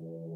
[0.00, 0.27] Thank you.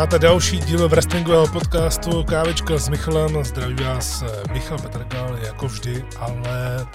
[0.00, 3.44] Posloucháte další díl wrestlingového podcastu Kávečka s Michalem.
[3.44, 6.86] Zdraví vás eh, Michal Petrgal jako vždy, ale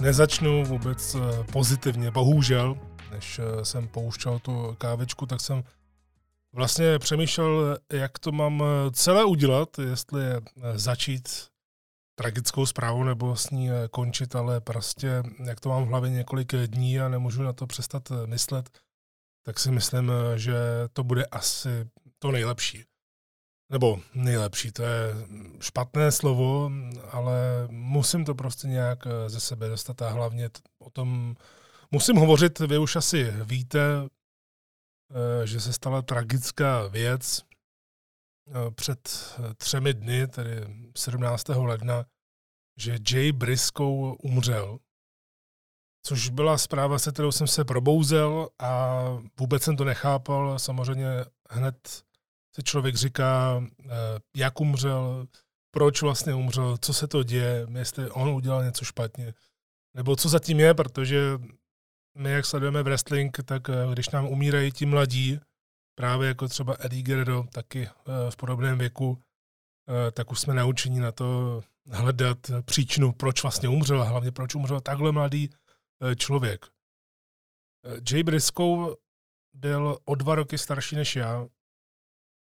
[0.00, 2.76] nezačnu vůbec eh, pozitivně, bohužel.
[3.10, 5.64] Než eh, jsem pouštěl tu kávečku, tak jsem
[6.52, 10.22] vlastně přemýšlel, jak to mám celé udělat, jestli
[10.74, 11.28] začít
[12.14, 17.00] tragickou zprávou nebo s ní končit, ale prostě jak to mám v hlavě několik dní
[17.00, 18.70] a nemůžu na to přestat myslet,
[19.42, 20.54] tak si myslím, že
[20.92, 21.86] to bude asi
[22.24, 22.84] to nejlepší.
[23.72, 25.14] Nebo nejlepší, to je
[25.60, 26.70] špatné slovo,
[27.10, 31.36] ale musím to prostě nějak eh, ze sebe dostat a hlavně o tom
[31.90, 32.58] musím hovořit.
[32.58, 40.50] Vy už asi víte, eh, že se stala tragická věc eh, před třemi dny, tedy
[40.96, 41.48] 17.
[41.48, 42.04] ledna,
[42.76, 44.78] že Jay Briscoe umřel.
[46.06, 49.02] Což byla zpráva, se kterou jsem se probouzel a
[49.40, 50.58] vůbec jsem to nechápal.
[50.58, 51.08] Samozřejmě
[51.50, 52.04] hned
[52.56, 53.90] se člověk říká, eh,
[54.36, 55.26] jak umřel,
[55.70, 59.34] proč vlastně umřel, co se to děje, jestli on udělal něco špatně,
[59.96, 61.38] nebo co zatím je, protože
[62.18, 65.40] my, jak sledujeme wrestling, tak eh, když nám umírají ti mladí,
[65.98, 69.18] právě jako třeba Eddie Guerrero, taky eh, v podobném věku,
[70.12, 71.60] tak už jsme naučeni na to
[71.90, 75.50] hledat příčinu, proč vlastně umřel a hlavně proč umřel takhle mladý
[76.16, 76.66] člověk.
[78.10, 78.94] Jay Briscoe
[79.54, 81.46] byl o dva roky starší než já,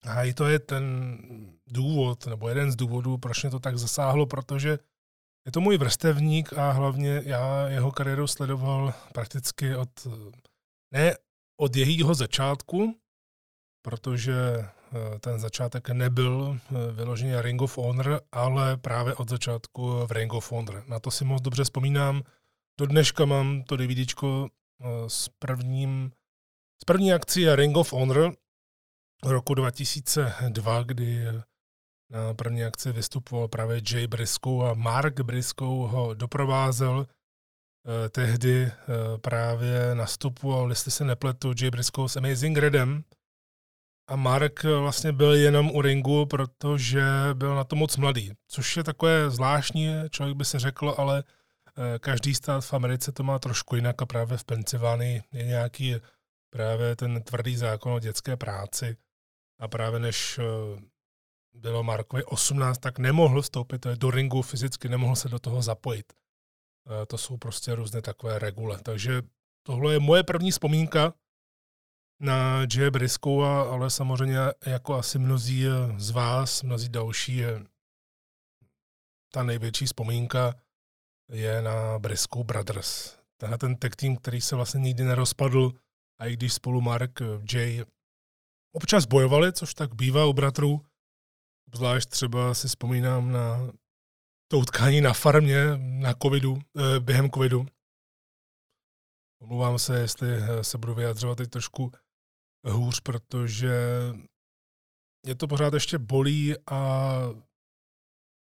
[0.03, 1.17] a i to je ten
[1.67, 4.79] důvod, nebo jeden z důvodů, proč mě to tak zasáhlo, protože
[5.45, 10.07] je to můj vrstevník a hlavně já jeho kariéru sledoval prakticky od,
[10.93, 11.15] ne
[11.59, 12.95] od jejího začátku,
[13.81, 20.11] protože eh, ten začátek nebyl eh, vyloženě Ring of Honor, ale právě od začátku v
[20.11, 20.83] Ring of Honor.
[20.87, 22.23] Na to si moc dobře vzpomínám.
[22.79, 26.11] Do dneška mám to DVDčko eh, s prvním
[26.81, 28.35] z první akcí Ring of Honor,
[29.23, 31.25] roku 2002, kdy
[32.09, 37.07] na první akci vystupoval právě Jay Briscoe a Mark Briscoe ho doprovázel.
[38.05, 38.73] Eh, tehdy eh,
[39.21, 43.03] právě nastupoval, jestli se nepletu, Jay Briscoe s Amazing Redem
[44.07, 47.03] a Mark vlastně byl jenom u ringu, protože
[47.33, 51.99] byl na to moc mladý, což je takové zvláštní, člověk by se řekl, ale eh,
[51.99, 55.95] každý stát v Americe to má trošku jinak a právě v Pensylvánii je nějaký
[56.49, 58.97] právě ten tvrdý zákon o dětské práci
[59.59, 60.43] a právě než eh,
[61.53, 66.13] bylo Markovi 18, tak nemohl vstoupit do ringu fyzicky, nemohl se do toho zapojit.
[66.13, 68.79] Eh, to jsou prostě různé takové regule.
[68.83, 69.21] Takže
[69.63, 71.13] tohle je moje první vzpomínka
[72.19, 72.91] na J.
[72.91, 77.41] Briscoe, ale samozřejmě jako asi mnozí eh, z vás, mnozí další,
[79.31, 80.55] ta největší vzpomínka
[81.29, 83.17] je na Briscoe Brothers.
[83.37, 85.71] Tenhle ten tech team, který se vlastně nikdy nerozpadl,
[86.19, 87.19] a i když spolu Mark
[87.53, 87.85] J
[88.71, 90.81] občas bojovali, což tak bývá u bratrů.
[91.75, 93.71] Zvlášť třeba si vzpomínám na
[94.51, 97.65] to utkání na farmě na covidu, eh, během covidu.
[99.41, 101.91] Omlouvám se, jestli eh, se budu vyjadřovat teď trošku
[102.65, 103.73] hůř, protože
[105.25, 107.11] je to pořád ještě bolí a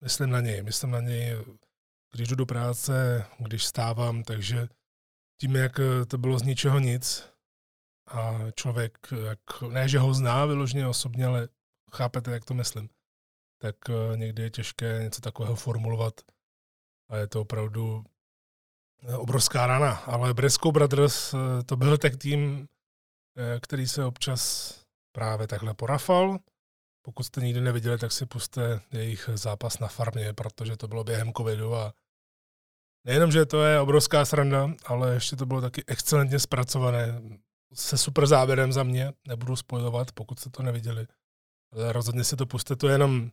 [0.04, 0.62] myslím na něj.
[0.62, 1.38] Myslím na něj,
[2.14, 4.68] když jdu do práce, když stávám, takže
[5.42, 7.30] tím, jak to bylo z ničeho nic,
[8.08, 11.48] a člověk, jak, ne, že ho zná vyloženě osobně, ale
[11.96, 12.90] chápete, jak to myslím,
[13.62, 16.22] tak eh, někdy je těžké něco takového formulovat
[17.10, 18.04] a je to opravdu
[19.04, 19.94] eh, obrovská rana.
[19.94, 22.68] Ale Bresco Brothers eh, to byl tak tým,
[23.62, 24.74] který se občas
[25.16, 26.40] právě takhle porafal.
[27.02, 31.34] Pokud jste nikdy neviděli, tak si puste jejich zápas na farmě, protože to bylo během
[31.34, 31.94] covidu a
[33.06, 37.22] nejenom, že to je obrovská sranda, ale ještě to bylo taky excelentně zpracované
[37.74, 41.08] se super záběrem za mě, nebudu spojovat, pokud jste to neviděli.
[41.72, 43.30] Ale rozhodně si to puste, to jenom uh,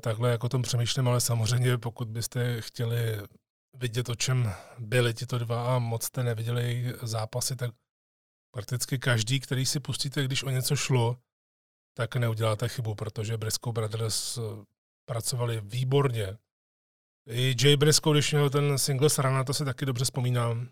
[0.00, 3.20] takhle jako tom přemýšlím, ale samozřejmě pokud byste chtěli
[3.76, 7.70] vidět, o čem byli tito dva a moc jste neviděli jejich zápasy, tak
[8.54, 11.16] prakticky každý, který si pustíte, když o něco šlo,
[11.96, 14.64] tak neuděláte chybu, protože Briscoe Brothers eh,
[15.08, 16.38] pracovali výborně.
[17.28, 20.68] I Jay Briscoe, když měl ten singles run, to si taky dobře vzpomínám,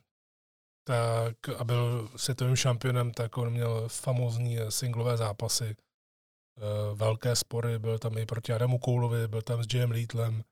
[0.85, 7.99] tak a byl světovým šampionem, tak on měl famózní singlové zápasy, eh, velké spory, byl
[7.99, 10.45] tam i proti Adamu Koulovi, byl tam s Jim Leetlem.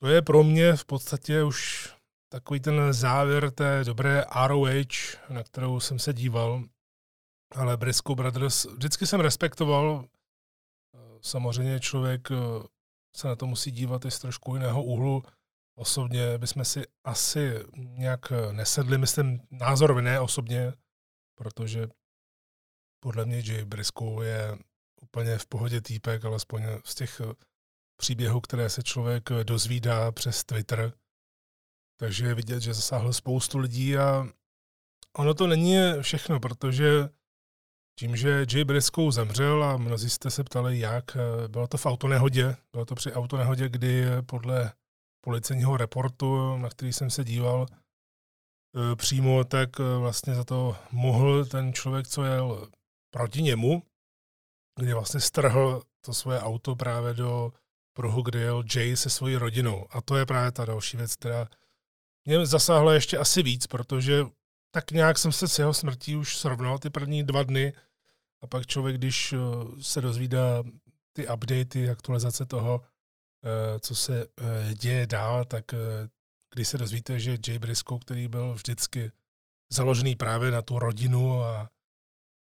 [0.00, 1.90] to je pro mě v podstatě už
[2.28, 4.68] takový ten závěr té dobré ROH,
[5.28, 6.62] na kterou jsem se díval,
[7.54, 10.04] ale Briscoe Brothers vždycky jsem respektoval.
[11.20, 12.34] Samozřejmě člověk eh,
[13.16, 15.22] se na to musí dívat i z trošku jiného úhlu.
[15.78, 20.72] Osobně bychom si asi nějak nesedli, myslím názorově ne osobně,
[21.38, 21.88] protože
[23.00, 24.58] podle mě Jay Briscoe je
[25.02, 27.20] úplně v pohodě týpek, alespoň z těch
[27.96, 30.92] příběhů, které se člověk dozvídá přes Twitter.
[32.00, 34.26] Takže je vidět, že zasáhl spoustu lidí a
[35.16, 37.08] ono to není všechno, protože
[37.98, 41.16] tím, že Jay Briscoe zemřel a mnozí jste se ptali, jak,
[41.48, 44.72] bylo to v autonehodě, bylo to při autonehodě, kdy podle
[45.20, 51.44] policejního reportu, na který jsem se díval e, přímo, tak e, vlastně za to mohl
[51.44, 52.68] ten člověk, co jel
[53.10, 53.82] proti němu,
[54.80, 57.52] kdy vlastně strhl to svoje auto právě do
[57.92, 59.86] pruhu, kde jel Jay se svojí rodinou.
[59.90, 61.48] A to je právě ta další věc, která
[62.24, 64.24] mě zasáhla ještě asi víc, protože
[64.70, 67.72] tak nějak jsem se s jeho smrtí už srovnal ty první dva dny
[68.42, 69.36] a pak člověk, když e,
[69.80, 70.62] se dozvídá
[71.12, 72.80] ty updaty, aktualizace toho,
[73.80, 75.78] co se eh, děje dál, tak eh,
[76.54, 79.12] když se dozvíte, že Jay Briscoe, který byl vždycky
[79.72, 81.70] založený právě na tu rodinu a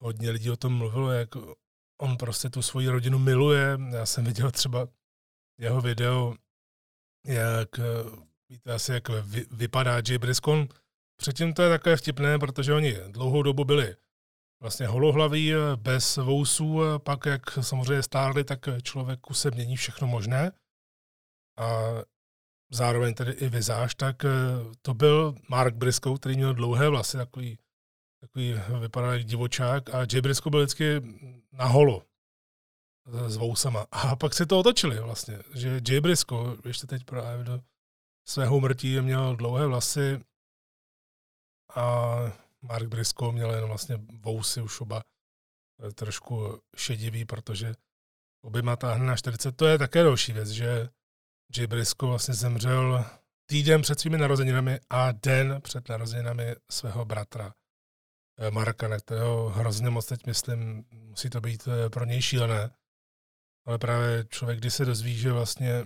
[0.02, 1.30] hodně lidí o tom mluvilo, jak
[2.02, 3.78] on prostě tu svoji rodinu miluje.
[3.94, 4.88] Já jsem viděl třeba
[5.60, 6.36] jeho video,
[7.26, 7.70] jak
[8.50, 9.10] víte asi, jak
[9.52, 10.68] vypadá Jay Briscoe.
[11.16, 13.96] Předtím to je takové vtipné, protože oni dlouhou dobu byli
[14.62, 20.52] vlastně holohlaví, bez vousů, pak jak samozřejmě stárli, tak člověku se mění všechno možné
[21.58, 21.68] a
[22.72, 24.30] zároveň tedy i vizáž, tak eh,
[24.82, 27.58] to byl Mark Briscoe, který měl dlouhé vlasy, takový,
[28.22, 31.02] takový vypadal jak divočák a Jay Briscoe byl vždycky
[31.52, 32.04] na holo
[33.06, 33.86] s vousama.
[33.92, 37.60] A pak si to otočili vlastně, že Jay Briscoe, ještě teď právě do
[38.28, 40.20] svého mrtí měl dlouhé vlasy
[41.76, 42.16] a
[42.62, 45.02] Mark Briscoe měl jen vlastně vousy už oba
[45.84, 47.74] eh, trošku šedivý, protože
[48.42, 49.52] oběma táhne na 40.
[49.52, 50.90] To je také další věc, že
[51.58, 53.06] Jay Briscoe vlastně zemřel
[53.46, 57.54] týden před svými narozeninami a den před narozeninami svého bratra
[58.38, 62.70] eh, Marka, na kterého hrozně moc teď myslím, musí to být eh, pro něj šílené.
[63.66, 65.86] Ale právě člověk, když se dozví, že vlastně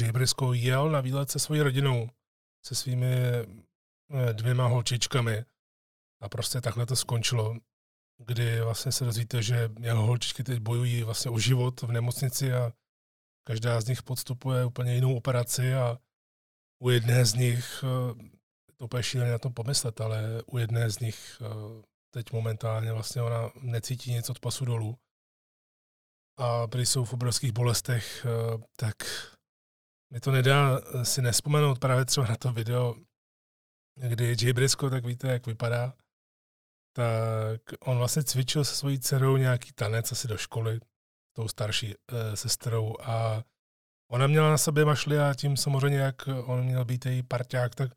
[0.00, 2.10] Jay Briscoe jel na výlet se svojí rodinou,
[2.64, 5.44] se svými eh, dvěma holčičkami
[6.20, 7.56] a prostě takhle to skončilo,
[8.18, 12.72] kdy vlastně se dozvíte, že jeho holčičky teď bojují vlastně o život v nemocnici a
[13.44, 15.98] Každá z nich podstupuje úplně jinou operaci a
[16.82, 18.30] u jedné z nich, eh,
[18.76, 23.22] to úplně šíleně na tom pomyslet, ale u jedné z nich eh, teď momentálně vlastně
[23.22, 24.98] ona necítí nic od pasu dolů.
[26.38, 28.96] A když jsou v obrovských bolestech, eh, tak
[30.12, 32.94] mi to nedá si nespomenout právě třeba na to video,
[34.08, 35.94] kdy Jay Briscoe, tak víte, jak vypadá,
[36.92, 40.80] tak on vlastně cvičil se svojí dcerou nějaký tanec asi do školy
[41.32, 43.44] tou starší e, sestrou a
[44.10, 47.90] ona měla na sobě mašli a tím samozřejmě, jak on měl být její parťák, tak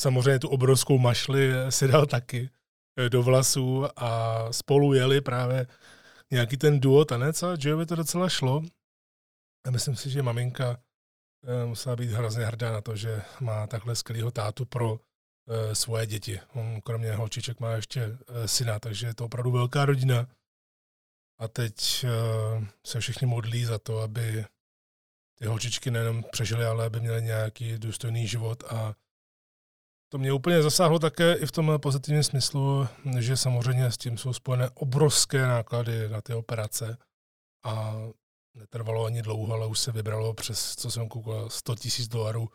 [0.00, 2.50] samozřejmě tu obrovskou mašli si dal taky
[2.98, 5.66] eh, do vlasů a spolu jeli právě
[6.30, 8.62] nějaký ten duo tanec a Joevi to docela šlo.
[9.66, 10.80] A myslím si, že maminka
[11.66, 15.00] musela být hrozně hrdá na to, že má takhle skvělého tátu pro
[15.72, 16.40] svoje děti.
[16.54, 20.26] On kromě holčiček má ještě syna, takže je to opravdu velká rodina.
[21.38, 24.44] A teď uh, se všichni modlí za to, aby
[25.38, 28.64] ty holčičky nejenom přežily, ale aby měly nějaký důstojný život.
[28.64, 28.94] A
[30.08, 32.88] to mě úplně zasáhlo také i v tom pozitivním smyslu,
[33.18, 36.98] že samozřejmě s tím jsou spojené obrovské náklady na ty operace.
[37.64, 37.94] A
[38.54, 42.48] netrvalo ani dlouho, ale už se vybralo přes, co jsem koukal, 100 tisíc dolarů.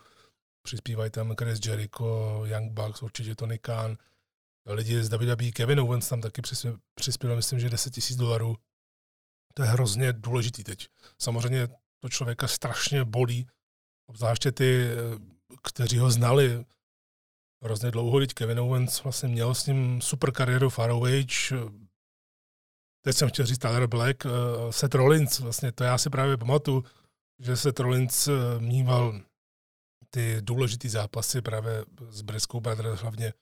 [0.62, 3.98] Přispívají tam Chris Jericho, Young Bucks, určitě Tony Khan,
[4.66, 6.42] lidi z WWE, Kevin Owens tam taky
[6.96, 8.56] přispěl, myslím, že 10 tisíc dolarů
[9.60, 10.88] to je hrozně důležitý teď.
[11.22, 11.68] Samozřejmě
[12.00, 13.48] to člověka strašně bolí,
[14.10, 14.88] obzvláště ty,
[15.64, 16.66] kteří ho znali
[17.64, 21.08] hrozně dlouho, teď Kevin Owens vlastně měl s ním super kariéru ROH,
[23.02, 24.30] teď jsem chtěl říct Tyler Black, eh,
[24.70, 26.84] Seth Rollins, vlastně to já si právě pamatuju,
[27.40, 29.22] že Seth Rollins eh, mýval
[30.10, 33.34] ty důležitý zápasy právě s Briskou Brothers, hlavně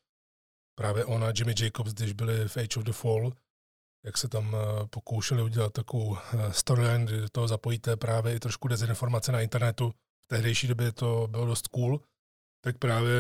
[0.78, 3.34] právě ona, Jimmy Jacobs, když byli v Age of the Fall,
[4.08, 8.40] jak se tam eh, pokoušeli udělat takovou eh, storyline, kdy do toho zapojíte právě i
[8.40, 9.94] trošku dezinformace na internetu.
[10.26, 12.02] V tehdejší době to bylo dost cool.
[12.64, 13.14] Tak právě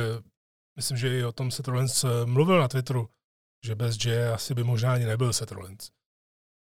[0.75, 3.10] myslím, že i o tom Seth Rollins eh, mluvil na Twitteru,
[3.65, 5.91] že bez J asi by možná ani nebyl Seth Rollins.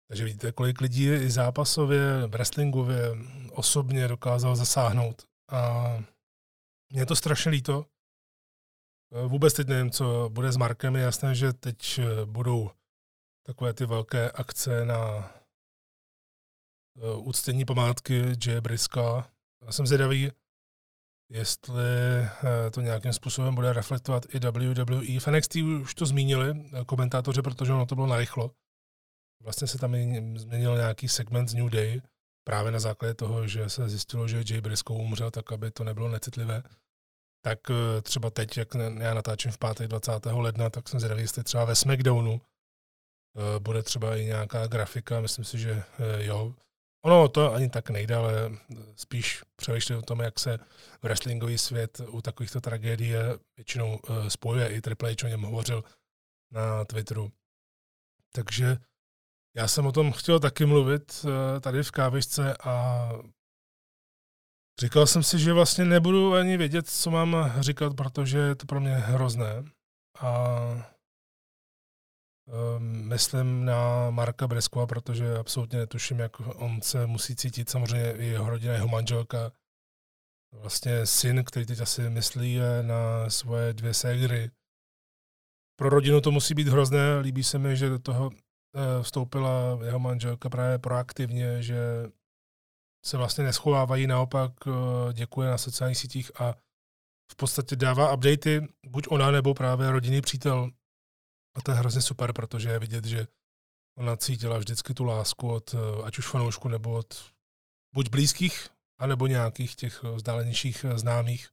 [0.07, 3.01] Takže vidíte, kolik lidí i zápasově, wrestlingově,
[3.51, 5.87] osobně dokázal zasáhnout A
[6.89, 7.85] mě je to strašně líto.
[9.27, 10.95] Vůbec teď nevím, co bude s Markem.
[10.95, 12.71] Je jasné, že teď budou
[13.45, 15.31] takové ty velké akce na
[17.17, 18.61] úctění památky J.
[18.61, 19.31] Briska.
[19.65, 20.31] Já jsem zvědavý,
[21.31, 25.19] jestli eh, to nějakým způsobem bude reflektovat i WWE.
[25.19, 28.51] V NXT už to zmínili eh, komentátoři, protože ono to bylo narychlo.
[29.43, 29.95] Vlastně se tam
[30.37, 32.01] změnil nějaký segment z New Day,
[32.47, 36.09] právě na základě toho, že se zjistilo, že Jay Briscoe umřel, tak aby to nebylo
[36.09, 36.63] necitlivé.
[37.43, 38.67] Tak eh, třeba teď, jak
[38.99, 40.11] já natáčím v pátek 20.
[40.25, 42.41] ledna, tak jsem zvědavý, jestli třeba ve SmackDownu
[43.59, 45.83] bude třeba i nějaká grafika, myslím si, že
[46.17, 46.53] jo,
[47.05, 48.51] Ono to ani tak nejde, ale
[48.95, 50.59] spíš přemýšlím o tom, jak se
[51.01, 53.13] wrestlingový svět u takovýchto tragédií
[53.57, 54.67] většinou eh, spojuje.
[54.67, 55.83] I Triple H o něm hovořil
[56.51, 57.31] na Twitteru.
[58.31, 58.77] Takže
[59.55, 63.09] já jsem o tom chtěl taky mluvit eh, tady v kávičce a
[64.79, 68.79] říkal jsem si, že vlastně nebudu ani vědět, co mám říkat, protože je to pro
[68.79, 69.63] mě hrozné.
[70.19, 70.59] A
[72.79, 77.69] myslím na Marka Breskova, protože absolutně netuším, jak on se musí cítit.
[77.69, 79.51] Samozřejmě i jeho rodina, jeho manželka,
[80.53, 84.51] vlastně syn, který teď asi myslí na svoje dvě ségry.
[85.79, 87.19] Pro rodinu to musí být hrozné.
[87.19, 91.77] Líbí se mi, že do toho eh, vstoupila jeho manželka právě proaktivně, že
[93.05, 96.55] se vlastně neschovávají, naopak eh, děkuje na sociálních sítích a
[97.31, 100.71] v podstatě dává updaty, buď ona nebo právě rodinný přítel
[101.55, 103.27] a to je hrozně super, protože je vidět, že
[103.97, 107.33] ona cítila vždycky tu lásku od eh, ať už fanoušku nebo od
[107.93, 108.67] buď blízkých,
[108.99, 111.49] anebo nějakých těch eh, vzdálenějších eh, známých.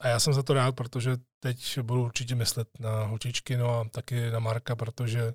[0.00, 3.88] A já jsem za to rád, protože teď budu určitě myslet na holčičky, no a
[3.88, 5.34] taky na Marka, protože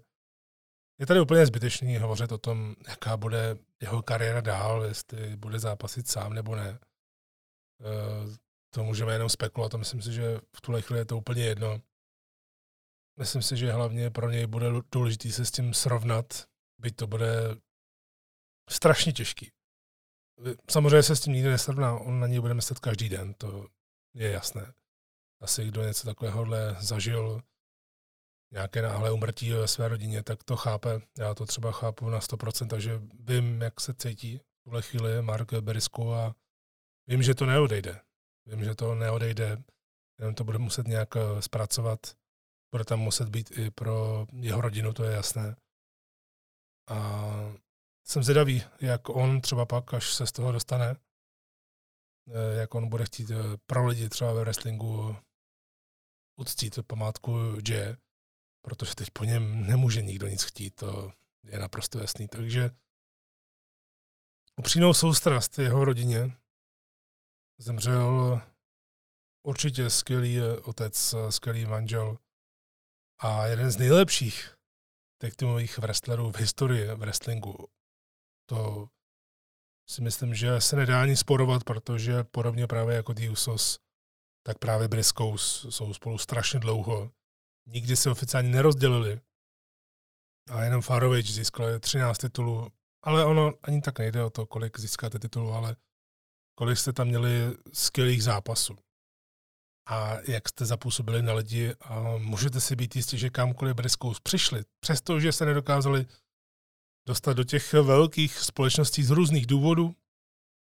[0.99, 6.07] je tady úplně zbytečný hovořit o tom, jaká bude jeho kariéra dál, jestli bude zápasit
[6.07, 6.79] sám nebo ne.
[8.73, 11.81] To můžeme jenom spekulovat a myslím si, že v tuhle chvíli je to úplně jedno.
[13.21, 16.47] Myslím si, že hlavně pro něj bude důležité se s tím srovnat,
[16.79, 17.55] byť to bude
[18.69, 19.51] strašně těžký.
[20.71, 23.67] Samozřejmě se s tím nikdy nesrovná, on na něj bude myslet každý den, to
[24.15, 24.73] je jasné.
[25.41, 26.45] Asi kdo něco takového
[26.79, 27.41] zažil,
[28.51, 31.01] nějaké náhle umrtí ve své rodině, tak to chápe.
[31.17, 35.53] Já to třeba chápu na 100%, takže vím, jak se cítí v tuhle chvíli Mark
[35.53, 36.35] Berisku a
[37.07, 38.01] vím, že to neodejde.
[38.45, 39.63] Vím, že to neodejde,
[40.19, 42.20] jenom to bude muset nějak eh, zpracovat
[42.71, 45.55] bude tam muset být i pro jeho rodinu, to je jasné.
[46.87, 47.21] A
[48.03, 50.95] jsem zvědavý, jak on třeba pak, až se z toho dostane,
[52.27, 55.15] eh, jak on bude chtít eh, pro lidi třeba ve wrestlingu
[56.35, 57.37] uctít památku
[57.67, 57.97] J,
[58.61, 61.11] protože teď po něm nemůže nikdo nic chtít, to
[61.43, 62.27] je naprosto jasný.
[62.27, 62.69] Takže
[64.57, 66.37] upřímnou soustrast jeho rodině
[67.57, 68.41] zemřel
[69.43, 72.17] určitě skvělý eh, otec, skvělý manžel,
[73.23, 74.55] a jeden z nejlepších
[75.21, 77.67] tag teamových wrestlerů v historii wrestlingu.
[78.49, 78.87] To
[79.89, 83.79] si myslím, že se nedá ani sporovat, protože podobně právě jako The Usos,
[84.45, 87.11] tak právě Briscoes jsou spolu strašně dlouho.
[87.67, 89.21] Nikdy se oficiálně nerozdělili.
[90.51, 92.67] A jenom Farovič získal 13 titulů.
[93.03, 95.75] Ale ono ani tak nejde o to, kolik získáte titulů, ale
[96.55, 98.77] kolik jste tam měli skvělých zápasů
[99.91, 104.63] a jak jste zapůsobili na lidi a můžete si být jistí, že kamkoliv Briscoes přišli,
[104.79, 106.05] přestože se nedokázali
[107.07, 109.95] dostat do těch velkých společností z různých důvodů.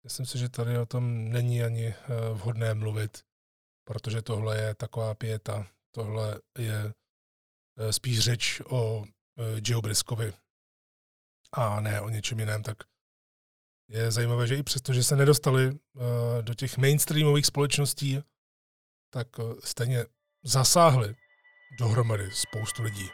[0.04, 1.94] Myslím si, že tady o tom není ani eh,
[2.32, 3.24] vhodné mluvit,
[3.84, 6.94] protože tohle je taková pěta, tohle je
[7.78, 10.32] eh, spíš řeč o eh, Joe Briskovi
[11.52, 12.76] a ne o něčem jiném, tak
[13.88, 15.78] je zajímavé, že i přesto, že se nedostali
[16.40, 18.22] do těch mainstreamových společností,
[19.10, 20.04] tak eh, stejně
[20.44, 21.14] zasáhli
[21.78, 23.10] dohromady spoustu lidí.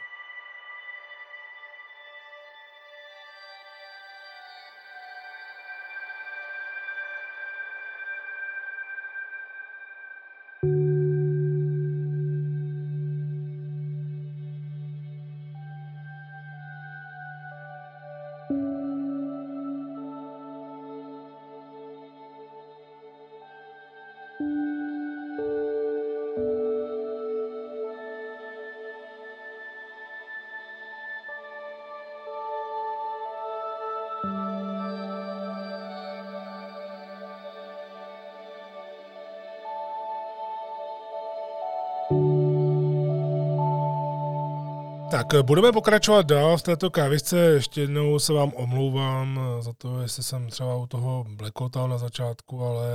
[45.15, 47.37] Tak budeme pokračovat dál v této kávisce.
[47.37, 52.63] Ještě jednou se vám omlouvám za to, jestli jsem třeba u toho blekotal na začátku,
[52.63, 52.87] ale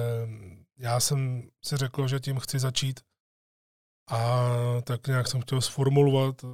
[0.78, 3.00] já jsem si řekl, že tím chci začít.
[4.10, 4.48] A
[4.84, 6.44] tak nějak jsem chtěl sformulovat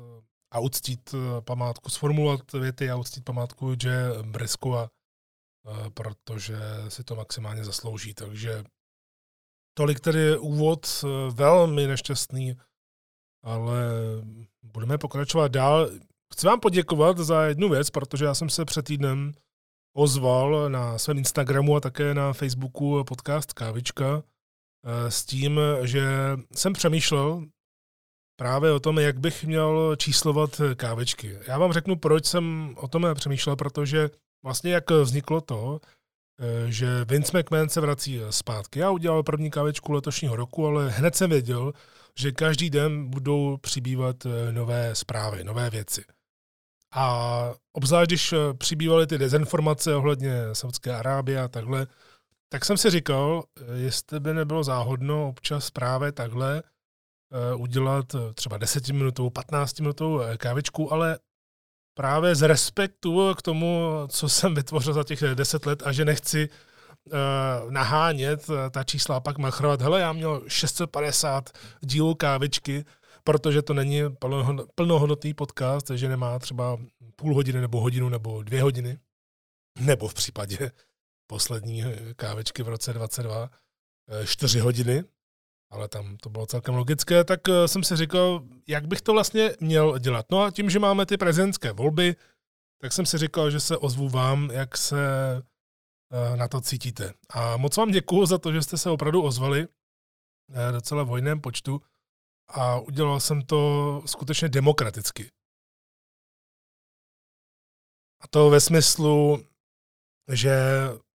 [0.50, 4.88] a uctít památku, sformulovat věty a uctít památku že Breskova,
[5.94, 6.56] protože
[6.88, 8.14] si to maximálně zaslouží.
[8.14, 8.64] Takže
[9.74, 12.56] tolik tedy úvod, velmi nešťastný,
[13.46, 13.82] ale
[14.62, 15.90] budeme pokračovat dál.
[16.34, 19.32] Chci vám poděkovat za jednu věc, protože já jsem se před týdnem
[19.96, 26.06] ozval na svém Instagramu a také na Facebooku podcast Kávička eh, s tím, že
[26.54, 27.46] jsem přemýšlel
[28.36, 31.38] právě o tom, jak bych měl číslovat kávečky.
[31.46, 34.10] Já vám řeknu, proč jsem o tom přemýšlel, protože
[34.44, 35.80] vlastně jak vzniklo to,
[36.40, 38.78] eh, že Vince McMahon se vrací zpátky.
[38.78, 41.72] Já udělal první kávečku letošního roku, ale hned jsem věděl,
[42.18, 46.04] že každý den budou přibývat eh, nové zprávy, nové věci.
[46.92, 51.86] A obzvlášť, když eh, přibývaly ty dezinformace ohledně Saudské Arábie a takhle,
[52.48, 56.62] tak jsem si říkal, eh, jestli by nebylo záhodno občas právě takhle
[57.56, 61.18] udělat třeba 10 minutou, 15 minutou kávičku, ale
[61.94, 66.48] právě z respektu k tomu, co jsem vytvořil za těch 10 let a že nechci
[67.70, 72.84] nahánět uh, ta čísla a pak machrovat, hele, já měl 650 dílů kávičky,
[73.24, 74.02] protože to není
[74.74, 76.78] plnohodnotný podcast, že nemá třeba
[77.16, 78.98] půl hodiny nebo hodinu nebo dvě hodiny,
[79.78, 80.70] nebo v případě
[81.26, 83.50] poslední eh, kávečky v roce 22
[84.24, 85.04] čtyři hodiny,
[85.70, 89.98] ale tam to bylo celkem logické, tak jsem si říkal, jak bych to vlastně měl
[89.98, 90.26] dělat.
[90.30, 92.16] No a tím, že máme ty prezidentské volby,
[92.80, 95.55] tak jsem si říkal, že se ozvu vám, jak se Eh,
[96.36, 97.14] na to cítíte.
[97.30, 101.40] A moc vám děkuju za to, že jste se opravdu ozvali eh, docela v hojném
[101.40, 101.82] počtu
[102.48, 105.30] a udělal jsem to skutečně demokraticky.
[108.20, 109.46] A to ve smyslu,
[110.32, 110.56] že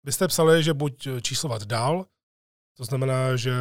[0.04, 2.06] byste psali, že buď číslovat dál,
[2.78, 3.54] to znamená, že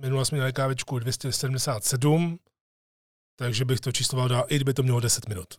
[0.00, 2.38] minule jsme měli kávičku 277,
[3.36, 5.54] takže bych to čísloval dál, i kdyby to mělo 10 minut.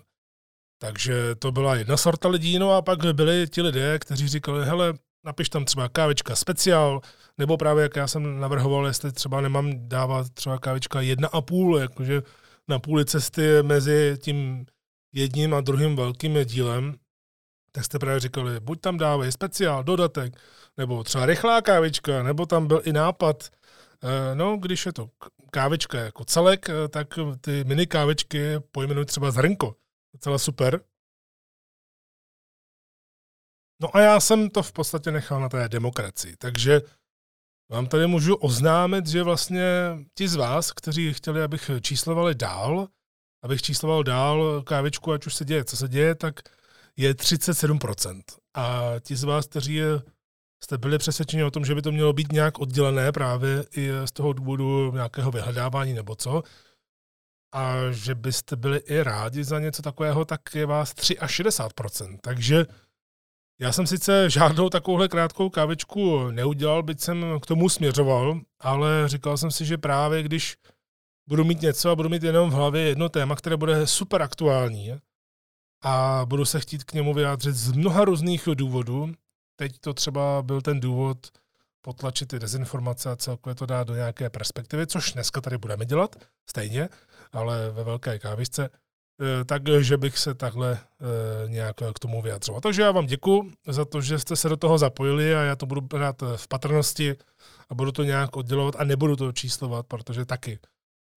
[0.78, 4.94] Takže to byla jedna sorta lidí, no a pak byli ti lidé, kteří říkali, hele,
[5.26, 7.02] napiš tam třeba kávička speciál,
[7.38, 11.78] nebo právě jak já jsem navrhoval, jestli třeba nemám dávat třeba kávička jedna a půl,
[11.78, 12.22] jakože
[12.68, 14.66] na půli cesty mezi tím
[15.14, 16.96] jedním a druhým velkým dílem,
[17.72, 20.34] tak jste právě říkali, buď tam dávej speciál, dodatek,
[20.78, 23.50] nebo třeba rychlá kávička, nebo tam byl i nápad,
[24.04, 25.10] eh, no, když je to
[25.52, 27.08] kávička jako celek, eh, tak
[27.42, 28.40] ty mini kávičky
[28.72, 29.76] pojmenuji třeba zrnko
[30.16, 30.82] docela super.
[33.82, 36.82] No a já jsem to v podstatě nechal na té demokracii, takže
[37.72, 39.64] vám tady můžu oznámit, že vlastně
[40.14, 42.88] ti z vás, kteří chtěli, abych číslovali dál,
[43.44, 46.40] abych čísloval dál kávičku, ať už se děje, co se děje, tak
[46.98, 48.22] je 37%.
[48.54, 49.82] A ti z vás, kteří
[50.64, 54.12] jste byli přesvědčeni o tom, že by to mělo být nějak oddělené právě i z
[54.12, 56.44] toho důvodu nějakého vyhledávání nebo co,
[57.56, 62.18] a že byste byli i rádi za něco takového, tak je vás 3 až 60%.
[62.22, 62.66] Takže
[63.60, 69.38] já jsem sice žádnou takovouhle krátkou kávičku neudělal, byť jsem k tomu směřoval, ale říkal
[69.38, 70.58] jsem si, že právě když
[71.28, 75.00] budu mít něco a budu mít jenom v hlavě jedno téma, které bude super aktuální
[75.84, 79.12] a budu se chtít k němu vyjádřit z mnoha různých důvodů.
[79.56, 81.18] Teď to třeba byl ten důvod
[81.82, 86.16] potlačit ty dezinformace a celkově to dát do nějaké perspektivy, což dneska tady budeme dělat
[86.50, 86.90] stejně
[87.36, 88.70] ale ve velké kávisce,
[89.22, 92.62] eh, takže bych se takhle eh, nějak k tomu vyjadřoval.
[92.62, 95.66] Takže já vám děkuji za to, že jste se do toho zapojili a já to
[95.66, 97.16] budu brát eh, v patrnosti
[97.70, 100.60] a budu to nějak oddělovat a nebudu to číslovat, protože taky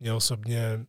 [0.01, 0.87] mě osobně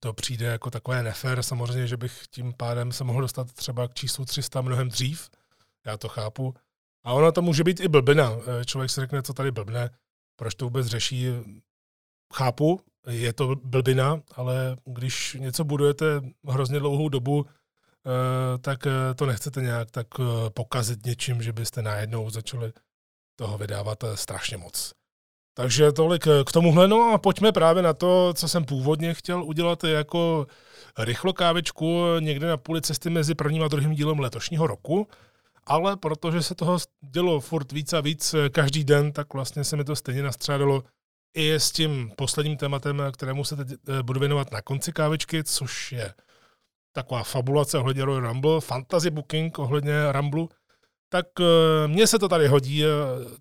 [0.00, 1.42] to přijde jako takové nefér.
[1.42, 5.30] Samozřejmě, že bych tím pádem se mohl dostat třeba k číslu 300 mnohem dřív.
[5.86, 6.54] Já to chápu.
[7.04, 8.32] A ona to může být i blbina.
[8.64, 9.90] Člověk si řekne, co tady blbne,
[10.36, 11.26] proč to vůbec řeší.
[12.34, 19.26] Chápu, je to blbina, ale když něco budujete hrozně dlouhou dobu, eh, tak eh, to
[19.26, 22.72] nechcete nějak tak eh, pokazit něčím, že byste najednou začali
[23.36, 24.92] toho vydávat strašně moc.
[25.54, 29.84] Takže tolik k tomuhle, no a pojďme právě na to, co jsem původně chtěl udělat
[29.84, 30.46] jako
[30.98, 35.08] rychlo kávičku někde na půli cesty mezi prvním a druhým dílem letošního roku,
[35.66, 39.84] ale protože se toho dělo furt víc a víc každý den, tak vlastně se mi
[39.84, 40.82] to stejně nastřádalo
[41.36, 45.92] i s tím posledním tématem, kterému se teď eh, budu věnovat na konci kávečky, což
[45.92, 46.14] je
[46.92, 50.46] taková fabulace ohledně Royal Rumble, fantasy booking ohledně Rumble,
[51.08, 52.88] tak eh, mně se to tady hodí eh,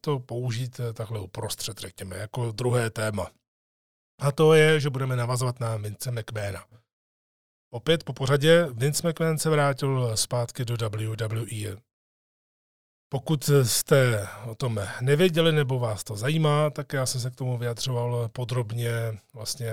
[0.01, 3.31] to použít takhle uprostřed, řekněme, jako druhé téma.
[4.19, 6.65] A to je, že budeme navazovat na Vince McMahona.
[7.73, 11.77] Opět po pořadě Vince McMahon se vrátil zpátky do WWE.
[13.09, 17.57] Pokud jste o tom nevěděli nebo vás to zajímá, tak já jsem se k tomu
[17.57, 18.91] vyjadřoval podrobně
[19.33, 19.71] vlastně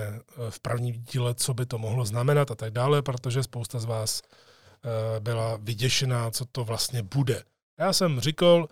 [0.49, 4.21] v prvním díle, co by to mohlo znamenat a tak dále, protože spousta z vás
[4.25, 7.43] eh, byla vyděšená, co to vlastně bude.
[7.79, 8.67] Já jsem říkal,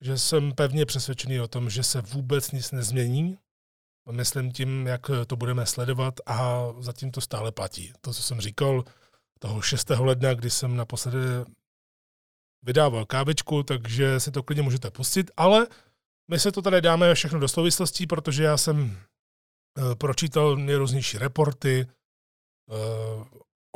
[0.00, 3.38] že jsem pevně přesvědčený o tom, že se vůbec nic nezmění.
[4.10, 7.92] Myslím tím, jak to budeme sledovat a zatím to stále platí.
[8.00, 8.84] To, co jsem říkal
[9.38, 9.90] toho 6.
[9.90, 11.18] ledna, kdy jsem naposledy
[12.66, 15.66] vydával kávičku, takže si to klidně můžete pustit, ale
[16.30, 21.86] my se to tady dáme všechno do souvislostí, protože já jsem eh, pročítal nejrůznější reporty
[21.86, 23.24] eh,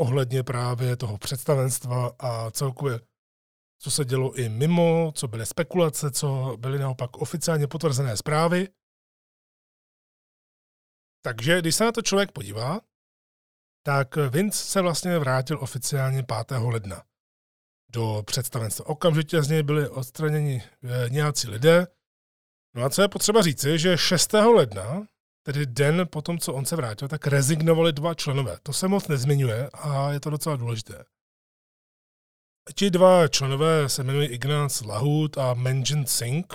[0.00, 3.00] ohledně právě toho představenstva a celkově
[3.82, 8.68] co se dělo i mimo, co byly spekulace, co byly naopak oficiálně potvrzené zprávy.
[11.24, 12.80] Takže když se na to člověk podívá,
[13.86, 16.58] tak Vince se vlastně vrátil oficiálně 5.
[16.58, 17.09] ledna
[17.92, 18.86] do představenstva.
[18.86, 21.86] Okamžitě z něj byli odstraněni eh, nějací lidé.
[22.74, 24.32] No a co je potřeba říci, že 6.
[24.32, 25.06] ledna,
[25.42, 28.58] tedy den po tom, co on se vrátil, tak rezignovali dva členové.
[28.62, 31.04] To se moc nezmiňuje a je to docela důležité.
[32.74, 36.46] Ti dva členové se jmenují Ignác Lahut a Menjin Singh,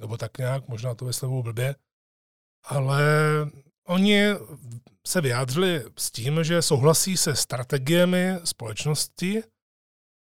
[0.00, 1.74] nebo tak nějak, možná to vyslovuju blbě,
[2.64, 3.02] ale
[3.86, 4.24] oni
[5.06, 9.42] se vyjádřili s tím, že souhlasí se strategiemi společnosti,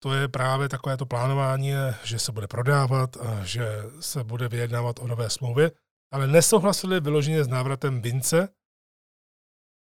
[0.02, 1.72] to je právě takové to plánování,
[2.04, 5.70] že se bude prodávat že se bude vyjednávat o nové smlouvě,
[6.12, 8.48] ale nesouhlasili vyloženě s návratem Vince.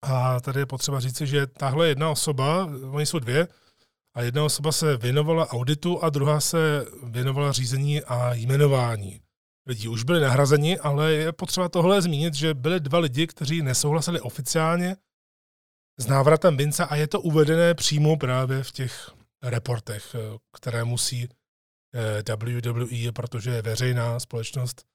[0.05, 3.49] A tady je potřeba říci, že tahle jedna osoba, oni jsou dvě,
[4.15, 9.21] a jedna osoba se věnovala auditu a druhá se věnovala řízení a jmenování.
[9.67, 14.21] Lidi už byli nahrazeni, ale je potřeba tohle zmínit, že byli dva lidi, kteří nesouhlasili
[14.21, 14.97] oficiálně
[16.01, 19.11] s návratem Vince a je to uvedené přímo právě v těch
[19.43, 20.17] reportech,
[20.53, 21.29] které musí
[21.95, 24.87] eh, WWE, protože je veřejná společnost,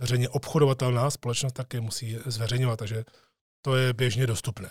[0.00, 3.04] veřejně obchodovatelná společnost, taky musí zveřejňovat, takže
[3.64, 4.70] to je běžně dostupné.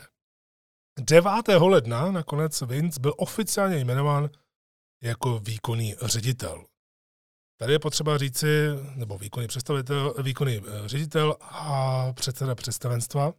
[0.99, 1.31] 9.
[1.57, 4.29] ledna nakonec Vince byl oficiálně jmenován
[5.03, 6.65] jako výkonný ředitel.
[7.59, 13.33] Tady je potřeba říci, nebo výkonný představitel, výkonný eh, ředitel a předseda představenstva.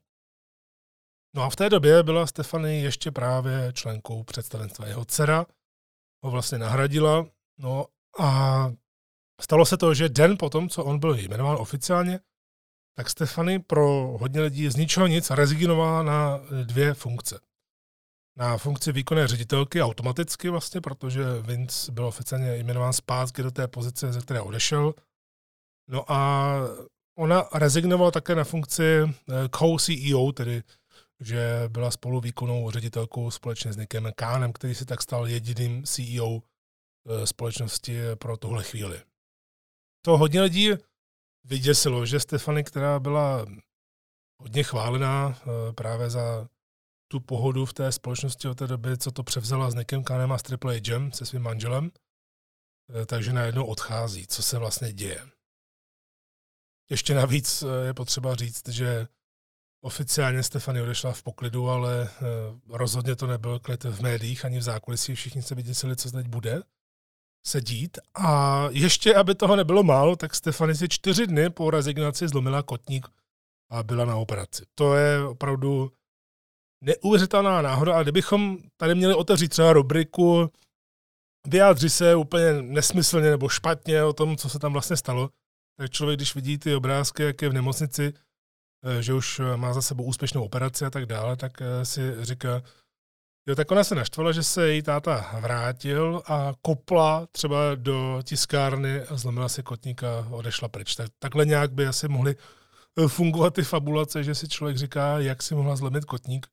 [1.34, 4.86] No a v té době byla Stefany ještě právě členkou představenstva.
[4.86, 5.46] Jeho dcera
[6.22, 7.26] ho vlastně nahradila.
[7.58, 7.86] No
[8.20, 8.70] a
[9.40, 12.20] stalo se to, že den potom, co on byl jmenován oficiálně,
[12.96, 17.40] tak Stefany pro hodně lidí z ničeho nic rezignovala na dvě funkce.
[18.36, 24.12] Na funkci výkonné ředitelky automaticky vlastně, protože Vince byl oficiálně jmenován zpátky do té pozice,
[24.12, 24.94] ze které odešel.
[25.88, 26.52] No a
[27.18, 29.08] ona rezignovala také na funkci eh,
[29.58, 30.62] co-CEO, tedy
[31.22, 36.38] že byla spolu výkonnou ředitelkou společně s Nickem Kánem, který se tak stal jediným CEO
[36.38, 39.02] eh, společnosti pro tuhle chvíli.
[40.04, 40.70] To hodně lidí
[41.44, 43.46] vyděsilo, že Stefany, která byla
[44.40, 46.48] hodně chválená eh, právě za
[47.08, 50.38] tu pohodu v té společnosti od té doby, co to převzala s Nickem Kánem a
[50.38, 51.90] s Triple H'em, se svým manželem,
[53.02, 54.26] eh, takže najednou odchází.
[54.26, 55.28] Co se vlastně děje?
[56.90, 59.06] Ještě navíc je potřeba říct, že
[59.84, 62.16] Oficiálně Stefany odešla v poklidu, ale eh,
[62.68, 65.14] rozhodně to nebyl klid v médiích ani v zákulisí.
[65.14, 66.62] Všichni se vyděsili, co teď bude
[67.46, 67.98] se dít.
[68.14, 73.06] A ještě, aby toho nebylo málo, tak Stefany si čtyři dny po rezignaci zlomila kotník
[73.70, 74.64] a byla na operaci.
[74.74, 75.92] To je opravdu
[76.84, 77.98] neuvěřitelná náhoda.
[77.98, 80.50] A kdybychom tady měli otevřít třeba rubriku
[81.46, 85.30] vyjádři se úplně nesmyslně nebo špatně o tom, co se tam vlastně stalo,
[85.78, 88.12] tak člověk, když vidí ty obrázky, jak je v nemocnici,
[89.00, 92.62] že už eh, má za sebou úspěšnou operaci a tak dále, tak eh, si říká,
[93.46, 99.00] jo, tak ona se naštvala, že se její táta vrátil a kopla třeba do tiskárny
[99.00, 100.96] a zlomila si kotník a odešla pryč.
[100.96, 102.36] Tak, takhle nějak by asi mohly
[103.06, 106.46] fungovat ty fabulace, že si člověk říká, jak si mohla zlomit kotník.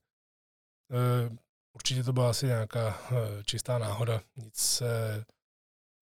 [1.74, 2.98] Určitě to byla asi nějaká
[3.44, 4.82] čistá náhoda, nic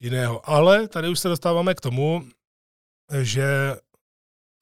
[0.00, 0.50] jiného.
[0.50, 2.28] Ale tady už se dostáváme k tomu,
[3.22, 3.76] že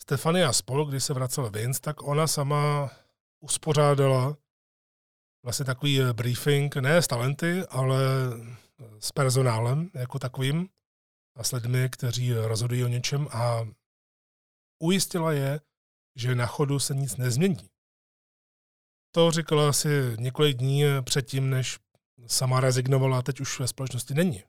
[0.08, 2.90] Stefania spolu, když se vracel Vince, tak ona sama
[3.40, 4.36] uspořádala
[5.44, 7.98] vlastně takový eh, briefing, ne s talenty, ale
[8.98, 10.68] s personálem jako takovým
[11.36, 13.68] a s lidmi, kteří rozhodují o něčem a
[14.82, 15.60] ujistila je,
[16.16, 17.70] že na chodu se nic nezmění.
[19.14, 19.88] To říkala asi
[20.18, 21.78] několik dní předtím, než
[22.26, 24.44] sama rezignovala teď už ve společnosti není.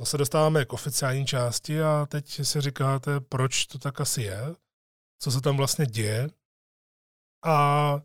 [0.00, 4.54] To se dostáváme k oficiální části a teď si říkáte, proč to tak asi je,
[5.22, 6.28] co se tam vlastně děje.
[7.44, 8.00] A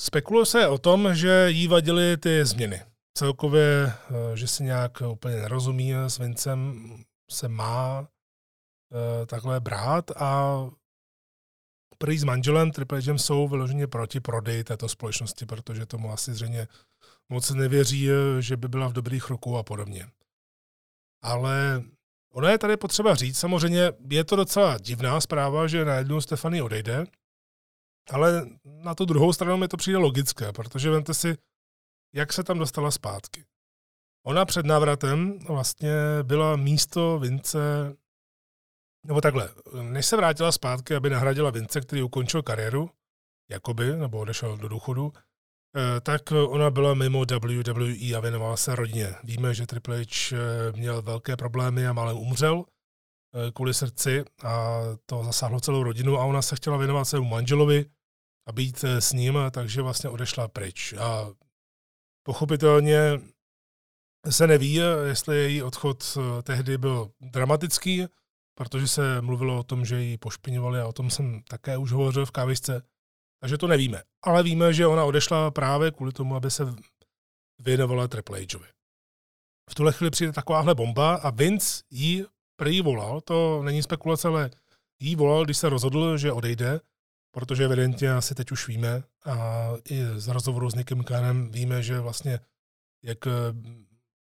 [0.00, 2.82] Spekuluje se o tom, že jí vadily ty změny.
[3.18, 6.88] Celkově, eh, že si nějak úplně nerozumí s Vincem,
[7.30, 8.08] se má
[8.92, 10.60] eh, takhle brát a
[11.98, 16.68] prý s manželem Triple jsou vyloženě proti prodeji této společnosti, protože tomu asi zřejmě
[17.28, 18.08] moc nevěří,
[18.40, 20.10] že by byla v dobrých rukou a podobně.
[21.22, 21.82] Ale
[22.32, 27.04] ono je tady potřeba říct, samozřejmě je to docela divná zpráva, že najednou Stefany odejde,
[28.10, 31.36] ale na tu druhou stranu mi to přijde logické, protože vemte si,
[32.14, 33.44] jak se tam dostala zpátky.
[34.26, 37.96] Ona před návratem vlastně byla místo Vince,
[39.06, 39.50] nebo takhle,
[39.82, 42.90] než se vrátila zpátky, aby nahradila Vince, který ukončil kariéru,
[43.50, 45.12] jakoby, nebo odešel do důchodu,
[46.02, 49.14] tak ona byla mimo WWE a věnovala se rodině.
[49.24, 50.36] Víme, že Triple H eh,
[50.72, 56.24] měl velké problémy a málem umřel eh, kvůli srdci a to zasáhlo celou rodinu a
[56.24, 57.84] ona se chtěla věnovat svému manželovi
[58.48, 60.92] a být s ním, takže vlastně odešla pryč.
[60.92, 61.30] A
[62.22, 63.20] pochopitelně
[64.30, 68.06] se neví, jestli její odchod tehdy byl dramatický,
[68.54, 72.26] protože se mluvilo o tom, že ji pošpiňovali a o tom jsem také už hovořil
[72.26, 72.82] v kávisce,
[73.40, 74.02] takže to nevíme.
[74.22, 76.74] Ale víme, že ona odešla právě kvůli tomu, aby se
[77.58, 78.66] věnovala Triple Hovi.
[79.70, 82.24] V tuhle chvíli přijde takováhle bomba a Vince jí
[82.56, 84.50] prý volal, to není spekulace, ale
[85.00, 86.80] jí volal, když se rozhodl, že odejde,
[87.30, 92.00] protože evidentně asi teď už víme a i z rozhovoru s Nickem Kanem víme, že
[92.00, 92.40] vlastně
[93.02, 93.18] jak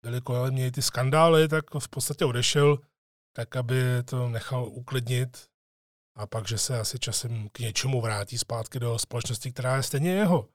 [0.02, 2.78] byly kolem něj ty skandály, tak v podstatě odešel
[3.36, 5.48] tak aby to nechal uklidnit
[6.16, 10.10] a pak, že se asi časem k něčemu vrátí zpátky do společnosti, která je stejně
[10.10, 10.48] jeho.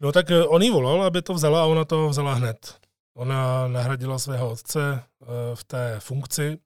[0.00, 2.80] No tak eh, on jí volal, aby to vzala a ona to vzala hned.
[3.14, 6.58] Ona nahradila svého otce eh, v té funkci,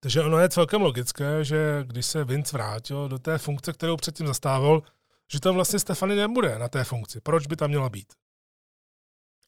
[0.00, 4.26] takže ono je celkem logické, že když se Vince vrátil do té funkce, kterou předtím
[4.26, 4.82] zastával,
[5.32, 7.20] že tam vlastně Stefany nebude na té funkci.
[7.20, 8.12] Proč by tam měla být?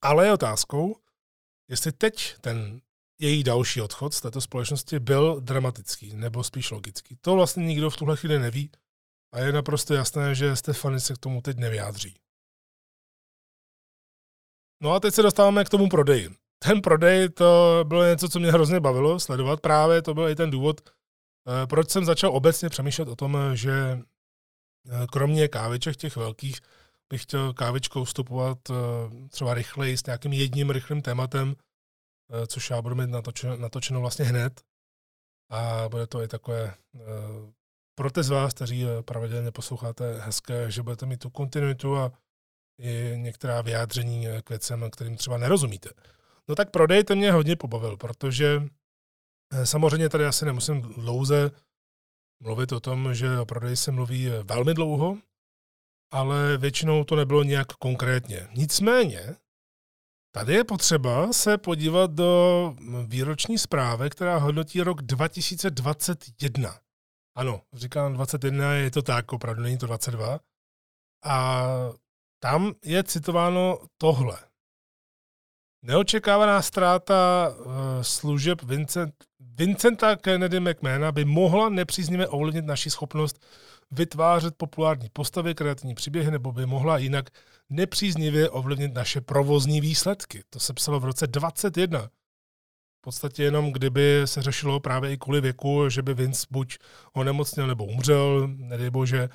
[0.03, 0.97] Ale je otázkou,
[1.69, 2.81] jestli teď ten
[3.19, 7.17] její další odchod z této společnosti byl dramatický, nebo spíš logický.
[7.21, 8.71] To vlastně nikdo v tuhle chvíli neví
[9.33, 12.17] a je naprosto jasné, že Stefany se k tomu teď nevyjádří.
[14.83, 16.31] No a teď se dostáváme k tomu prodeji.
[16.59, 19.61] Ten prodej to bylo něco, co mě hrozně bavilo sledovat.
[19.61, 23.73] Právě to byl i ten důvod, eh, proč jsem začal obecně přemýšlet o tom, že
[23.73, 26.61] eh, kromě káviček těch velkých
[27.11, 28.75] bych chtěl kávičkou vstupovat eh,
[29.29, 31.55] třeba rychleji s nějakým jedním rychlým tématem,
[32.47, 34.63] což já budu mít natočeno, natočeno vlastně hned.
[35.51, 37.01] A bude to i takové eh,
[37.95, 42.13] pro ty z vás, kteří eh, pravidelně posloucháte hezké, že budete mít tu kontinuitu a
[42.79, 45.91] i některá vyjádření k věcem, kterým třeba nerozumíte.
[46.49, 48.63] No tak prodej to mě hodně pobavil, protože
[49.65, 51.51] samozřejmě tady asi nemusím dlouze
[52.41, 55.19] mluvit o tom, že o prodeji se mluví velmi dlouho,
[56.11, 58.49] ale většinou to nebylo nějak konkrétně.
[58.55, 59.37] Nicméně,
[60.37, 62.75] Tady je potřeba se podívat do
[63.07, 66.79] výroční zprávy, která hodnotí rok 2021.
[67.37, 70.39] Ano, říkám 21, je to tak, opravdu není to 22.
[71.25, 71.67] A
[72.43, 74.39] tam je citováno tohle.
[75.83, 83.47] Neočekávaná ztráta eh, služeb Vincent, Vincenta Kennedy McMahona by mohla nepříznivě ovlivnit naši schopnost
[83.95, 87.31] vytvářet populární postavy, kreativní příběhy, nebo by mohla jinak
[87.71, 90.43] nepříznivě ovlivnit naše provozní výsledky.
[90.51, 92.09] To se psalo v roce 21.
[92.99, 96.79] V podstatě jenom kdyby se řešilo právě i kvůli věku, že by Vince buď
[97.13, 99.29] onemocněl nebo umřel, nedej bože,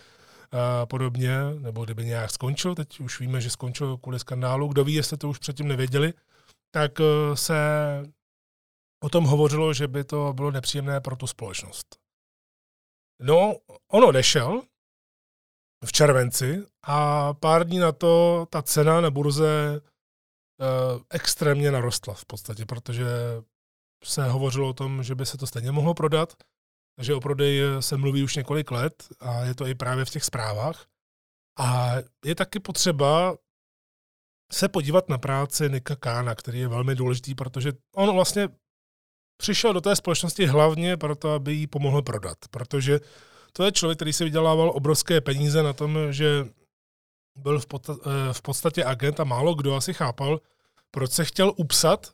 [0.51, 4.93] a podobně, nebo kdyby nějak skončil, teď už víme, že skončil kvůli skandálu, kdo ví,
[4.93, 6.13] jestli to už předtím nevěděli,
[6.71, 7.55] tak eh, se
[8.99, 11.98] o tom hovořilo, že by to bylo nepříjemné pro tu společnost.
[13.21, 13.55] No,
[13.87, 14.61] on odešel
[15.85, 22.25] v červenci a pár dní na to ta cena na burze uh, extrémně narostla v
[22.25, 23.05] podstatě, protože
[24.03, 26.33] se hovořilo o tom, že by se to stejně mohlo prodat,
[26.95, 30.23] takže o prodeji se mluví už několik let a je to i právě v těch
[30.23, 30.85] zprávách.
[31.59, 31.93] A
[32.25, 33.37] je taky potřeba
[34.51, 38.49] se podívat na práci Nika Kána, který je velmi důležitý, protože on vlastně
[39.39, 42.99] přišel do té společnosti hlavně proto, aby jí pomohl prodat, protože
[43.53, 46.45] to je člověk, který si vydělával obrovské peníze na tom, že
[47.35, 50.41] byl v, eh, v podstatě agent a málo kdo asi chápal,
[50.91, 52.11] proč se chtěl upsat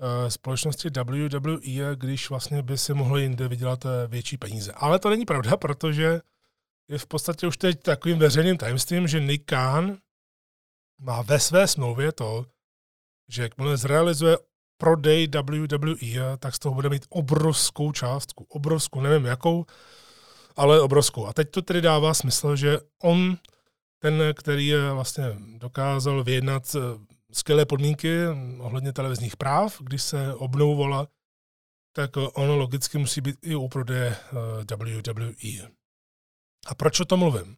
[0.00, 4.72] eh, společnosti WWE, když vlastně by si mohl jinde vydělat eh, větší peníze.
[4.72, 6.20] Ale to není pravda, protože
[6.88, 9.98] je v podstatě už teď takovým veřejným tajemstvím, že Nick Khan
[11.00, 12.46] má ve své smlouvě to,
[13.28, 14.38] že jakmile zrealizuje
[14.78, 18.46] prodej WWE, tak z toho bude mít obrovskou částku.
[18.48, 19.66] Obrovskou, nevím jakou,
[20.56, 21.26] ale obrovskou.
[21.26, 23.36] A teď to tedy dává smysl, že on
[23.98, 25.24] ten, který vlastně
[25.56, 26.76] dokázal vyjednat
[27.32, 28.18] skvělé podmínky
[28.58, 31.06] ohledně televizních práv, když se obnovovala,
[31.92, 34.16] tak ono logicky musí být i u prodeje
[34.76, 35.70] WWE.
[36.66, 37.56] A proč o tom mluvím?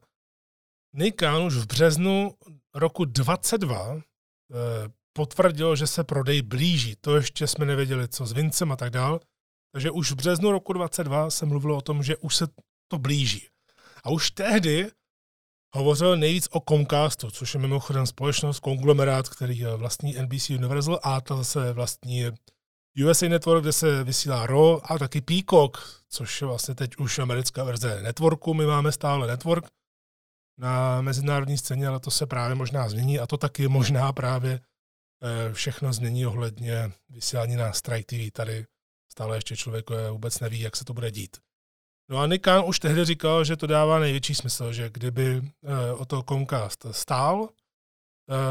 [0.93, 2.35] Nick Khan už v březnu
[2.75, 4.01] roku 22
[5.11, 6.97] eh, potvrdil, že se prodej blíží.
[7.01, 9.21] To ještě jsme nevěděli, co s Vincem a tak dál.
[9.73, 12.47] Takže už v březnu roku 22 se mluvilo o tom, že už se
[12.89, 13.49] to blíží.
[14.05, 14.91] A už tehdy
[15.75, 21.21] hovořil nejvíc o Comcastu, což je mimochodem společnost, konglomerát, který je vlastní NBC Universal a
[21.21, 22.25] to zase vlastní
[23.07, 27.65] USA Network, kde se vysílá Raw a taky Peacock, což je vlastně teď už americká
[27.65, 28.55] verze Networku.
[28.55, 29.67] My máme stále Network
[30.59, 34.61] na mezinárodní scéně, ale to se právě možná změní a to taky možná právě
[35.53, 38.33] všechno změní ohledně vysílání na Strike TV.
[38.33, 38.67] Tady
[39.13, 41.37] stále ještě člověk eh, vůbec neví, jak se to bude dít.
[42.09, 46.05] No a Nick už tehdy říkal, že to dává největší smysl, že kdyby eh, o
[46.05, 47.49] to Comcast stál,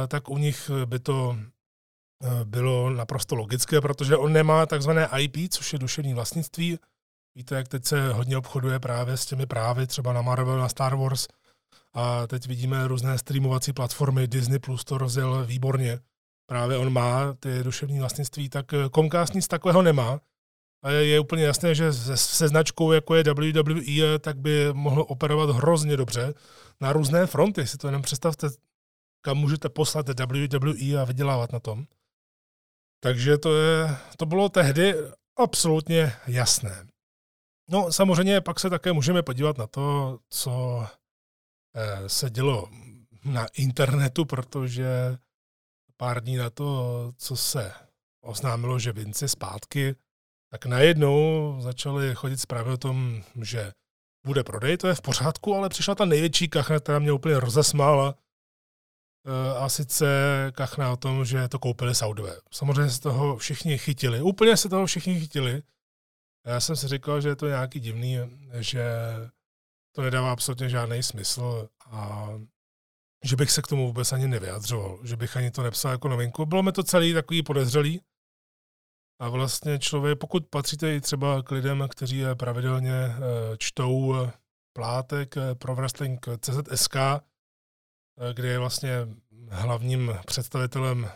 [0.07, 1.37] tak u nich by to
[2.43, 6.79] bylo naprosto logické, protože on nemá takzvané IP, což je duševní vlastnictví.
[7.35, 10.95] Víte, jak teď se hodně obchoduje právě s těmi právy, třeba na Marvel, na Star
[10.95, 11.27] Wars.
[11.93, 15.99] A teď vidíme různé streamovací platformy, Disney Plus to rozjel výborně.
[16.49, 20.21] Právě on má ty duševní vlastnictví, tak Comcast nic takového nemá.
[20.83, 25.05] A je, je úplně jasné, že se, se značkou, jako je WWE, tak by mohl
[25.07, 26.33] operovat hrozně dobře
[26.81, 27.67] na různé fronty.
[27.67, 28.47] Si to jenom představte,
[29.21, 31.85] kam můžete poslat WWE a vydělávat na tom.
[33.03, 34.95] Takže to, je, to bylo tehdy
[35.37, 36.87] absolutně jasné.
[37.69, 40.85] No samozřejmě pak se také můžeme podívat na to, co
[41.75, 42.69] eh, se dělo
[43.25, 45.17] na internetu, protože
[45.99, 47.73] pár dní na to, co se
[48.21, 49.95] oznámilo, že Vinci zpátky,
[50.51, 53.71] tak najednou začaly chodit zprávy o tom, že
[54.25, 58.15] bude prodej, to je v pořádku, ale přišla ta největší kachna, která mě úplně rozesmála,
[59.25, 60.07] Eh, a sice
[60.55, 62.35] kachna o tom, že to koupili Saudové.
[62.51, 64.21] Samozřejmě se toho všichni chytili.
[64.21, 65.63] Úplně se toho všichni chytili.
[66.45, 68.17] Já jsem si říkal, že je to nějaký divný,
[68.59, 68.85] že
[69.95, 72.29] to nedává absolutně žádný smysl a
[73.23, 76.45] že bych se k tomu vůbec ani nevyjadřoval, že bych ani to nepsal jako novinku.
[76.45, 78.01] Bylo mi to celý takový podezřelý.
[79.21, 83.17] A vlastně člověk, pokud patříte i třeba k lidem, kteří pravidelně eh,
[83.57, 84.15] čtou
[84.75, 86.95] plátek eh, pro wrestling CZSK,
[88.19, 89.07] Eh, kde je vlastně
[89.49, 91.09] hlavním představitelem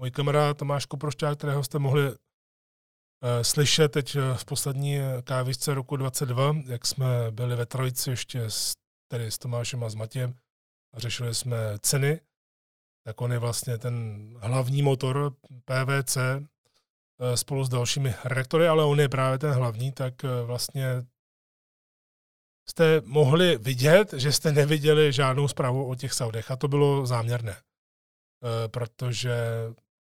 [0.00, 2.02] můj kamarád Tomáš Koprošťák, kterého jste mohli
[3.42, 8.74] slyšet teď eh, v poslední kávisce roku 22, jak jsme byli ve trojici ještě s,
[9.10, 10.34] tedy s Tomášem a s Matějem
[10.96, 12.20] řešili jsme ceny,
[13.04, 16.18] tak on je vlastně ten hlavní motor PVC
[17.34, 21.06] spolu s dalšími redaktory, ale on je právě ten hlavní, tak vlastně
[22.70, 26.50] jste mohli vidět, že jste neviděli žádnou zprávu o těch Saudech.
[26.50, 29.36] A to bylo záměrné, e, protože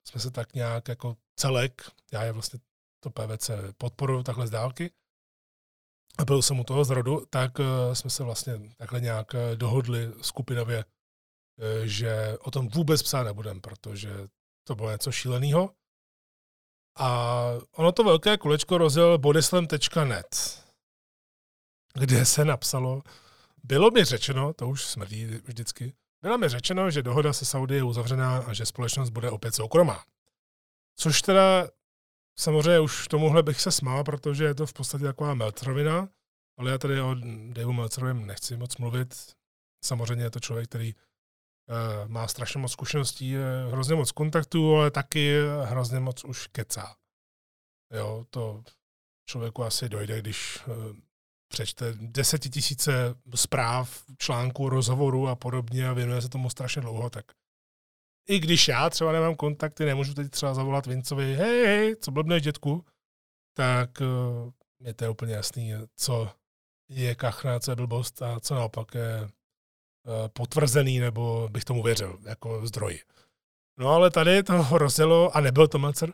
[0.09, 2.61] jsme se tak nějak jako celek, já je vlastně
[3.01, 4.91] to PVC podporuji takhle z dálky,
[6.19, 10.13] a byl jsem u toho zrodu, tak e, jsme se vlastně takhle nějak e, dohodli
[10.21, 10.85] skupinově,
[11.85, 14.11] že o tom vůbec psát nebudem, protože
[14.65, 15.71] to bylo něco šíleného.
[16.99, 17.41] A
[17.73, 20.67] ono to velké kolečko rozjel bodyslam.net
[21.99, 23.03] kde se napsalo,
[23.65, 27.83] bylo mi řečeno, to už smrdí vždycky, bylo mi řečeno, že dohoda se Saudi je
[27.83, 30.05] uzavřená a že společnost bude opět soukromá.
[30.97, 31.69] Což teda
[32.39, 36.09] samozřejmě už tomuhle bych se smál, protože je to v podstatě taková Meltrovina,
[36.59, 37.15] ale já tady o
[37.53, 39.15] Daveu Meltrovém nechci moc mluvit.
[39.85, 44.91] Samozřejmě je to člověk, který uh, má strašně moc zkušeností, uh, hrozně moc kontaktů, ale
[44.91, 46.97] taky hrozně moc už kecá.
[47.93, 48.65] Jo, to
[49.29, 50.97] člověku asi dojde, když uh,
[51.49, 57.25] přečte desetitisíce zpráv, článků, rozhovorů a podobně a věnuje se tomu strašně dlouho, tak
[58.29, 62.43] i když já třeba nemám kontakty, nemůžu teď třeba zavolat Vincovi, hej, hej, co blbneš,
[62.43, 62.85] dětku,
[63.57, 66.31] tak uh, je to úplně jasný, co
[66.89, 69.29] je kachna, co je blbost a co naopak je uh,
[70.33, 73.01] potvrzený, nebo bych tomu věřil, jako zdroj.
[73.79, 76.13] No ale tady to rozjelo, a nebyl to Melcer,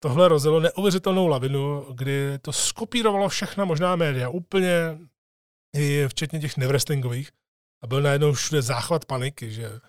[0.00, 4.98] tohle rozjelo neuvěřitelnou lavinu, kdy to skopírovalo všechna možná média, úplně
[5.76, 7.30] i včetně těch nevrestingových.
[7.82, 9.80] A byl najednou všude záchvat paniky, že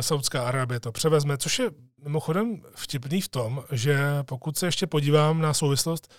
[0.00, 1.70] Saudská Arábie to převezme, což je
[2.04, 6.14] mimochodem vtipný v tom, že pokud se ještě podívám na souvislost,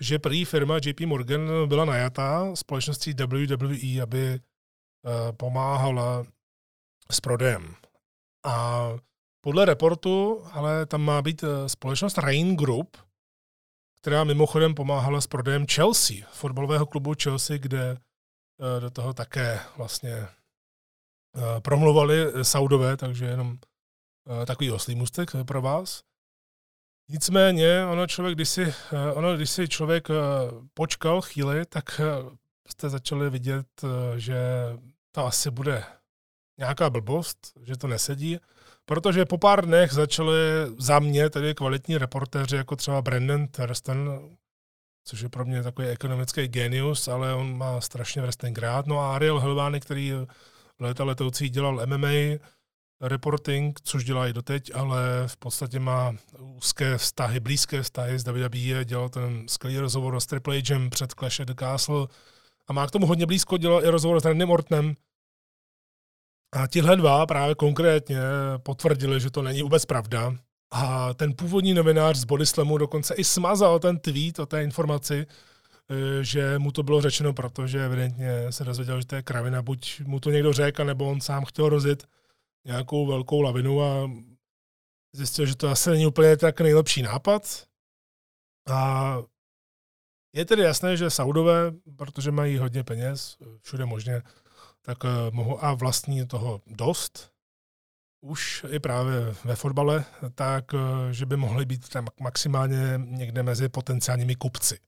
[0.00, 4.40] že prý firma JP Morgan byla najatá společností WWE, aby eh,
[5.32, 6.24] pomáhala
[7.10, 7.74] s prodejem.
[8.44, 8.88] A
[9.40, 12.96] podle reportu, ale tam má být eh, společnost Rain Group,
[14.00, 20.28] která mimochodem pomáhala s prodejem Chelsea, fotbalového klubu Chelsea, kde eh, do toho také vlastně
[21.62, 23.58] promluvali Saudové, takže jenom
[24.46, 26.02] takový oslý mustek pro vás.
[27.10, 28.74] Nicméně, ono, člověk, když si,
[29.14, 30.08] ono, když si člověk
[30.74, 32.00] počkal chvíli, tak
[32.68, 33.66] jste začali vidět,
[34.16, 34.38] že
[35.14, 35.84] to asi bude
[36.58, 38.38] nějaká blbost, že to nesedí,
[38.84, 40.36] protože po pár dnech začali
[40.78, 44.30] za mě tedy kvalitní reportéři, jako třeba Brandon Thurston,
[45.04, 48.86] což je pro mě takový ekonomický genius, ale on má strašně wrestling rád.
[48.86, 50.12] No a Ariel Helvány, který
[50.80, 52.38] léta letoucí dělal MMA,
[53.00, 58.84] reporting, což dělá i doteď, ale v podstatě má úzké vztahy, blízké vztahy s WWE,
[58.84, 62.06] dělal ten skvělý rozhovor s Triple H před Clash of the Castle
[62.66, 64.94] a má k tomu hodně blízko, dělal i rozhovor s Randym Ortonem,
[66.54, 68.18] a tihle dva právě konkrétně
[68.62, 70.34] potvrdili, že to není vůbec pravda.
[70.70, 75.26] A ten původní novinář z Bodyslamu dokonce i smazal ten tweet o té informaci,
[76.20, 79.62] že mu to bylo řečeno, protože evidentně se dozvěděl, že to je kravina.
[79.62, 82.06] Buď mu to někdo řekl, nebo on sám chtěl rozjet
[82.66, 84.10] nějakou velkou lavinu a
[85.12, 87.66] zjistil, že to asi není úplně tak nejlepší nápad.
[88.68, 89.18] A
[90.34, 94.22] je tedy jasné, že Saudové, protože mají hodně peněz, všude možně,
[94.82, 97.32] tak eh, mohu a vlastní toho dost,
[98.20, 100.04] už i právě ve fotbale,
[100.34, 104.78] tak eh, že by mohli být tam maximálně někde mezi potenciálními kupci.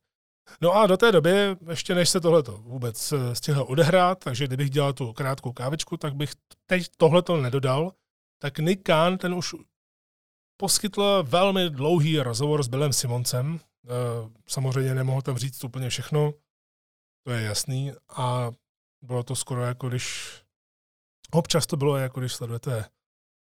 [0.60, 1.30] No a do té doby,
[1.70, 6.14] ještě než se tohleto vůbec eh, stihl odehrát, takže kdybych dělal tu krátkou kávičku, tak
[6.14, 6.32] bych
[6.66, 7.92] teď tohleto nedodal,
[8.38, 9.54] tak Nick Kahn, ten už
[10.56, 13.60] poskytl velmi dlouhý rozhovor s Billem Simoncem.
[14.46, 16.34] Samozřejmě nemohl tam říct úplně všechno,
[17.24, 17.92] to je jasný.
[18.08, 18.50] A
[19.02, 20.34] bylo to skoro jako když,
[21.30, 22.84] občas to bylo jako když sledujete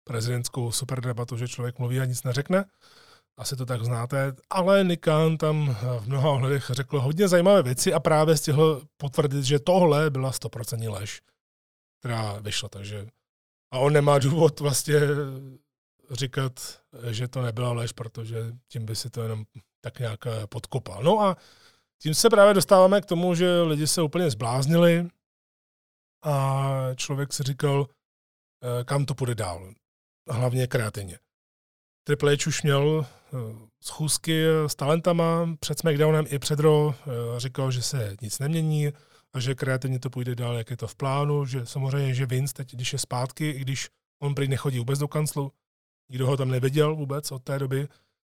[0.03, 2.65] prezidentskou super debatu, že člověk mluví a nic neřekne.
[3.39, 7.99] Asi to tak znáte, ale Nikán tam v mnoha ohledech řekl hodně zajímavé věci a
[7.99, 11.21] právě stihl potvrdit, že tohle byla 100% lež,
[11.99, 13.07] která vyšla, takže
[13.73, 14.99] a on nemá důvod vlastně
[16.11, 18.37] říkat, že to nebyla lež, protože
[18.67, 19.43] tím by si to jenom
[19.81, 20.19] tak nějak
[20.49, 21.03] podkopal.
[21.03, 21.37] No a
[22.01, 25.09] tím se právě dostáváme k tomu, že lidi se úplně zbláznili,
[26.23, 29.73] a člověk si říkal, eh, kam to půjde dál.
[30.29, 31.19] Hlavně kreativně.
[32.03, 33.37] Triple H už měl eh,
[33.83, 36.93] schůzky s talentama před SmackDownem i před Raw.
[36.93, 38.87] Eh, říkal, že se nic nemění
[39.33, 41.45] a že kreativně to půjde dál, jak je to v plánu.
[41.45, 43.89] Že samozřejmě, že Vince teď, když je zpátky, i když
[44.21, 45.51] on prý nechodí vůbec do kanclu,
[46.09, 47.87] nikdo ho tam neviděl vůbec od té doby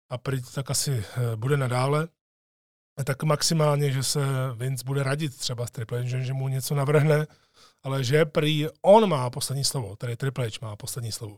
[0.09, 1.05] a prý tak asi
[1.35, 2.07] bude nadále,
[3.05, 4.19] tak maximálně, že se
[4.55, 7.27] Vince bude radit třeba s Triple H, že mu něco navrhne,
[7.83, 11.37] ale že prý on má poslední slovo, tedy Triple H má poslední slovo.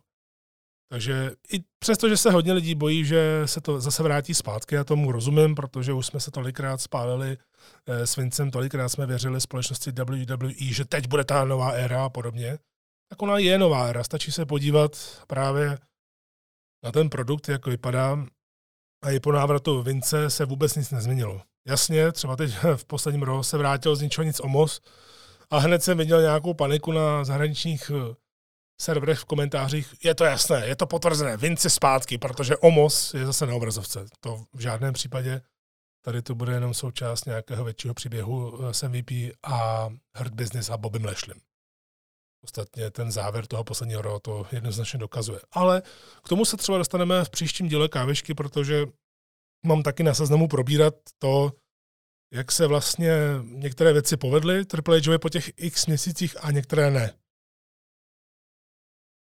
[0.89, 4.83] Takže i přesto, že se hodně lidí bojí, že se to zase vrátí zpátky, já
[4.83, 7.37] tomu rozumím, protože už jsme se tolikrát spálili
[7.85, 12.09] eh, s Vincem, tolikrát jsme věřili společnosti WWE, že teď bude ta nová éra a
[12.09, 12.57] podobně,
[13.09, 14.03] tak ona je nová éra.
[14.03, 15.77] Stačí se podívat právě
[16.83, 18.25] na ten produkt, jak vypadá,
[19.03, 21.41] a i po návratu Vince se vůbec nic nezměnilo.
[21.67, 24.81] Jasně, třeba teď v posledním roce se vrátil z ničeho nic OMOS,
[25.49, 28.15] a hned jsem viděl nějakou paniku na zahraničních eh,
[28.81, 29.93] serverech v komentářích.
[30.03, 34.05] Je to jasné, je to potvrzené, Vinci zpátky, protože OMOS je zase na obrazovce.
[34.19, 35.41] To v žádném případě.
[36.05, 39.11] Tady to bude jenom součást nějakého většího příběhu eh, s MVP
[39.43, 41.39] a Hurt Business a Bobem Lashley.
[42.43, 45.39] Ostatně ten závěr toho posledního roku to jednoznačně dokazuje.
[45.51, 45.81] Ale
[46.23, 48.85] k tomu se třeba dostaneme v příštím díle kávešky, protože
[49.65, 51.51] mám taky na seznamu probírat to,
[52.33, 53.11] jak se vlastně
[53.43, 57.13] některé věci povedly Triple H po těch x měsících a některé ne.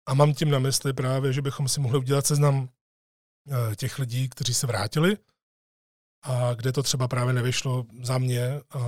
[0.06, 2.70] A mám tím na mysli právě, že bychom si mohli udělat seznam
[3.51, 5.18] eh, těch lidí, kteří se vrátili.
[6.24, 8.82] A kde to třeba právě nevyšlo za mě a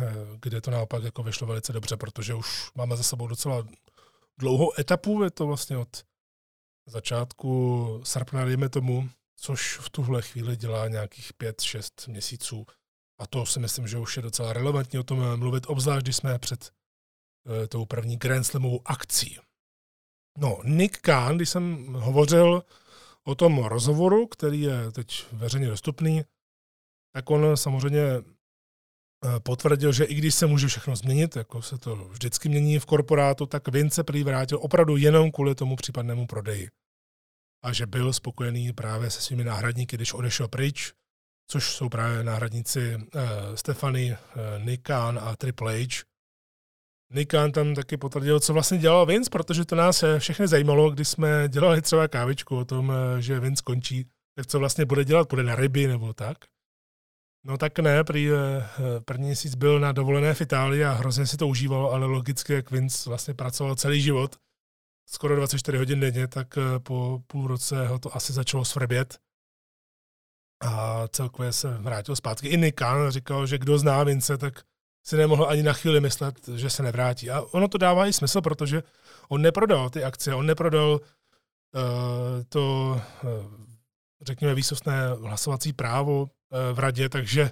[0.00, 3.66] eh, kde to naopak jako vyšlo velice dobře, protože už máme za sebou docela
[4.38, 6.04] dlouhou etapu, je to vlastně od
[6.86, 12.66] začátku srpna, dejme tomu, což v tuhle chvíli dělá nějakých 5-6 měsíců.
[13.18, 16.38] A to si myslím, že už je docela relevantní o tom mluvit, obzvlášť když jsme
[16.38, 16.72] před
[17.64, 19.38] e, tou první Grand Slamovou akcí.
[20.38, 22.62] No, Nick Khan, když jsem hovořil
[23.24, 26.24] o tom rozhovoru, který je teď veřejně dostupný,
[27.14, 31.96] tak on samozřejmě eh, potvrdil, že i když se může všechno změnit, jako se to
[31.96, 36.68] vždycky mění v korporátu, tak Vince prý vrátil opravdu jenom kvůli tomu případnému prodeji.
[37.64, 40.92] A že byl spokojený právě se svými náhradníky, když odešel pryč,
[41.50, 43.10] což jsou právě náhradníci uh,
[43.54, 44.16] Stefany,
[44.64, 46.11] Nikan a Triple H.
[47.14, 51.08] Nikan tam taky potvrdil, co vlastně dělal Vince, protože to nás eh, všechny zajímalo, když
[51.08, 54.06] jsme dělali třeba kávičku o tom, že Vince končí,
[54.36, 56.36] tak co vlastně bude dělat, bude na ryby nebo tak.
[57.44, 58.28] No tak ne, prý
[59.04, 62.70] první měsíc byl na dovolené v Itálii a hrozně si to užíval, ale logicky, jak
[62.70, 64.36] Vince vlastně pracoval celý život,
[65.08, 69.18] skoro 24 hodin denně, tak po půl roce ho to asi začalo svrbět
[70.62, 72.48] a celkově se vrátil zpátky.
[72.48, 74.62] I Nick Khan říkal, že kdo zná Vince, tak
[75.04, 77.30] si nemohl ani na chvíli myslet, že se nevrátí.
[77.30, 78.82] A ono to dává i smysl, protože
[79.28, 81.00] on neprodal ty akcie, on neprodal uh,
[82.48, 83.30] to, uh,
[84.22, 86.28] řekněme, výsostné hlasovací právo uh,
[86.72, 87.50] v radě, takže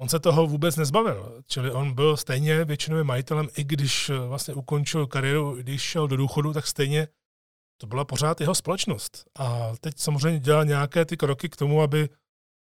[0.00, 1.42] on se toho vůbec nezbavil.
[1.46, 6.52] Čili on byl stejně většinovým majitelem, i když vlastně ukončil kariéru, když šel do důchodu,
[6.52, 7.08] tak stejně
[7.80, 9.24] to byla pořád jeho společnost.
[9.38, 12.08] A teď samozřejmě dělal nějaké ty kroky k tomu, aby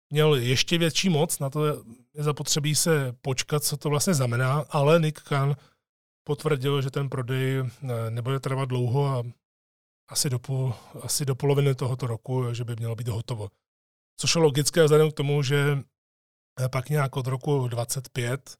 [0.10, 1.74] měl ještě větší moc, na to je
[2.14, 5.56] zapotřebí se počkat, co to vlastně znamená, ale Nick Khan
[6.24, 9.24] potvrdil, že ten prodej eh, nebude trvat dlouho a
[10.10, 13.50] asi do, půl, asi do poloviny tohoto roku, že by mělo být hotovo.
[14.20, 15.78] Což je logické vzhledem k tomu, že
[16.60, 18.56] eh, pak nějak od roku 25,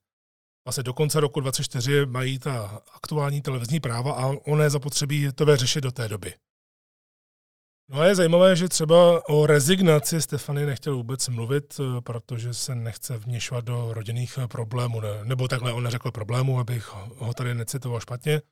[0.66, 4.32] vlastně do konce roku 24 mají ta aktuální televizní práva a
[4.62, 6.34] je zapotřebí to vyřešit do té doby.
[7.92, 12.74] No a je zajímavé, že třeba o rezignaci Stefany nechtěl vůbec mluvit, eh, protože se
[12.74, 15.00] nechce vměšovat do rodinných eh, problémů.
[15.00, 18.42] Ne, nebo takhle on neřekl problémů, abych ho tady necitoval špatně.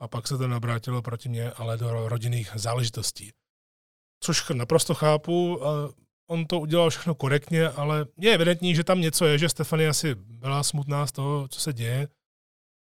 [0.00, 3.30] A pak se to nabrátilo proti mně, ale do rodinných záležitostí.
[4.22, 5.60] Což naprosto chápu,
[6.30, 10.14] on to udělal všechno korektně, ale je evidentní, že tam něco je, že Stefany asi
[10.14, 12.08] byla smutná z toho, co se děje.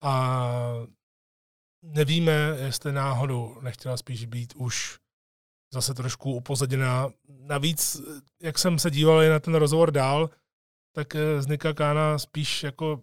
[0.02, 0.42] A
[1.82, 5.01] nevíme, jestli náhodou nechtěla spíš být už
[5.72, 7.08] zase trošku upozaděná.
[7.28, 8.00] Navíc,
[8.42, 10.30] jak jsem se díval na ten rozhovor dál,
[10.94, 13.02] tak eh, z Nika Kána spíš jako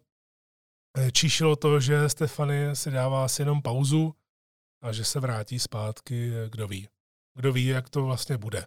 [0.97, 4.15] eh, číšilo to, že Stefany si dává asi jenom pauzu
[4.81, 6.87] a že se vrátí zpátky, eh, kdo ví.
[7.35, 8.65] Kdo ví, jak to vlastně bude.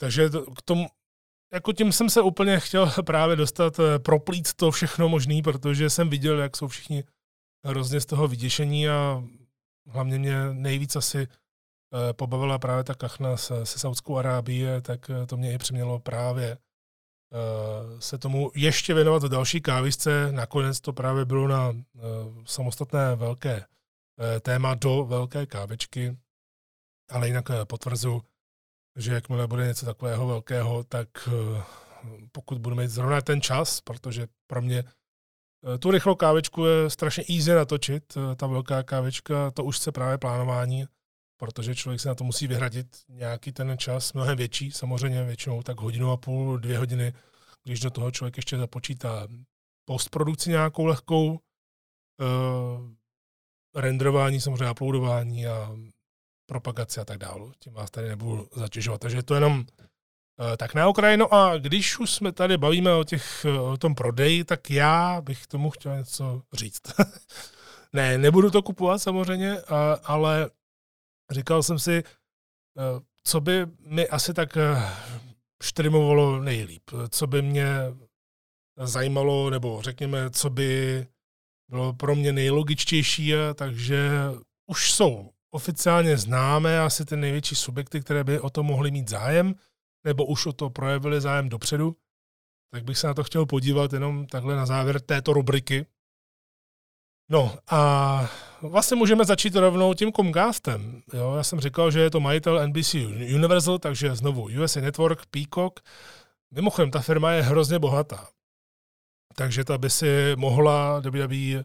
[0.00, 0.86] Takže k tomu,
[1.52, 6.38] jako tím jsem se úplně chtěl právě dostat, proplít to všechno možný, protože jsem viděl,
[6.38, 7.04] jak jsou všichni
[7.64, 9.24] hrozně z toho vyděšení a
[9.86, 11.28] hlavně mě nejvíc asi
[12.12, 16.50] pobavila právě ta kachna se, se Saudskou Arábie, tak eh, to mě i přimělo právě
[16.52, 20.32] eh, se tomu ještě věnovat v další kávisce.
[20.32, 21.72] Nakonec to právě bylo na
[22.44, 23.64] samostatné velké
[24.40, 26.16] téma do velké kávečky,
[27.10, 28.22] ale jinak potvrzu,
[28.96, 31.08] že jakmile bude něco takového velkého, tak
[32.32, 34.84] pokud budu mít zrovna ten čas, protože pro mě
[35.78, 40.86] tu rychlou kávečku je strašně easy natočit, ta velká kávečka, to už se právě plánování,
[41.40, 45.80] protože člověk se na to musí vyhradit nějaký ten čas, mnohem větší, samozřejmě většinou tak
[45.80, 47.12] hodinu a půl, dvě hodiny,
[47.64, 49.28] když do toho člověk ještě započítá
[49.84, 51.38] postprodukci nějakou lehkou, uh,
[53.74, 55.76] renderování, samozřejmě uploadování a
[56.46, 57.52] propagaci a tak dále.
[57.58, 59.00] Tím vás tady nebudu zatěžovat.
[59.00, 59.64] Takže to jenom uh,
[60.56, 61.16] tak na okraj.
[61.16, 65.46] No a když už jsme tady bavíme o, těch, o tom prodeji, tak já bych
[65.46, 66.82] tomu chtěl něco říct.
[67.92, 69.60] ne, nebudu to kupovat samozřejmě,
[70.04, 70.50] ale
[71.30, 74.76] říkal jsem si, eh, co by mi asi tak eh,
[75.62, 77.66] štrimovalo nejlíp, co by mě
[78.84, 81.06] zajímalo, nebo řekněme, co by
[81.68, 84.10] bylo pro mě nejlogičtější, takže
[84.66, 89.54] už jsou oficiálně známé asi ty největší subjekty, které by o to mohly mít zájem,
[90.04, 91.96] nebo už o to projevili zájem dopředu,
[92.72, 95.86] tak bych se na to chtěl podívat jenom takhle na závěr této rubriky,
[97.30, 98.30] No a
[98.62, 101.02] vlastně můžeme začít rovnou tím Comcastem.
[101.12, 102.94] Jo, já jsem říkal, že je to majitel NBC
[103.34, 105.80] Universal, takže znovu USA Network, Peacock.
[106.50, 108.28] Mimochodem, ta firma je hrozně bohatá.
[109.36, 110.06] Takže ta by si
[110.36, 111.64] mohla WWE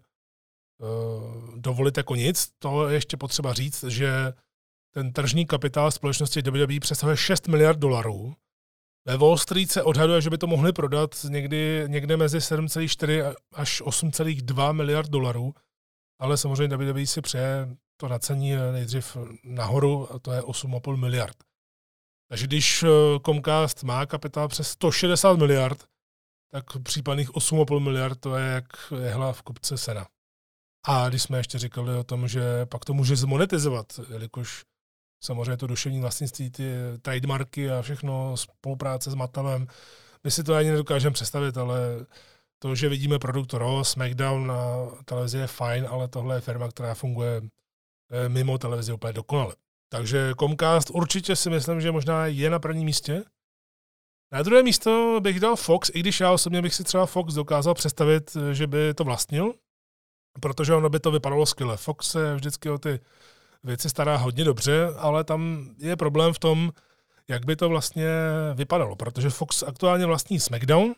[0.79, 2.49] uh, dovolit jako nic.
[2.59, 4.33] To je ještě potřeba říct, že
[4.93, 8.35] ten tržní kapitál společnosti WWE přesahuje 6 miliard dolarů.
[9.07, 13.81] Ve Wall Street se odhaduje, že by to mohli prodat někdy, někde mezi 7,4 až
[13.81, 15.53] 8,2 miliard dolarů,
[16.19, 21.37] ale samozřejmě WWE si přeje to nacení nejdřív nahoru, a to je 8,5 miliard.
[22.29, 22.89] Takže když eh,
[23.25, 25.85] Comcast má kapitál přes 160 miliard,
[26.51, 30.07] tak případných 8,5 miliard to je jak jehla v kupce sena.
[30.87, 34.63] A když jsme ještě říkali o tom, že pak to může zmonetizovat, jelikož
[35.25, 39.67] samozřejmě to duševní vlastnictví, ty trademarky a všechno, spolupráce s Matalem,
[40.23, 42.05] my si to ani nedokážeme představit, ale
[42.59, 44.57] to, že vidíme produkt Raw, SmackDown na
[45.05, 47.41] televizi je fajn, ale tohle je firma, která funguje
[48.11, 49.55] eh, mimo televizi úplně dokonale.
[49.89, 53.23] Takže Comcast určitě si myslím, že možná je na prvním místě.
[54.31, 57.73] Na druhé místo bych dal Fox, i když já osobně bych si třeba Fox dokázal
[57.73, 59.53] představit, eh, že by to vlastnil,
[60.41, 61.77] protože ono by to vypadalo skvěle.
[61.77, 62.99] Fox se vždycky o ty
[63.65, 66.71] věci stará hodně dobře, ale tam je problém v tom,
[67.27, 68.07] jak by to vlastně
[68.53, 70.95] vypadalo, protože Fox aktuálně vlastní SmackDown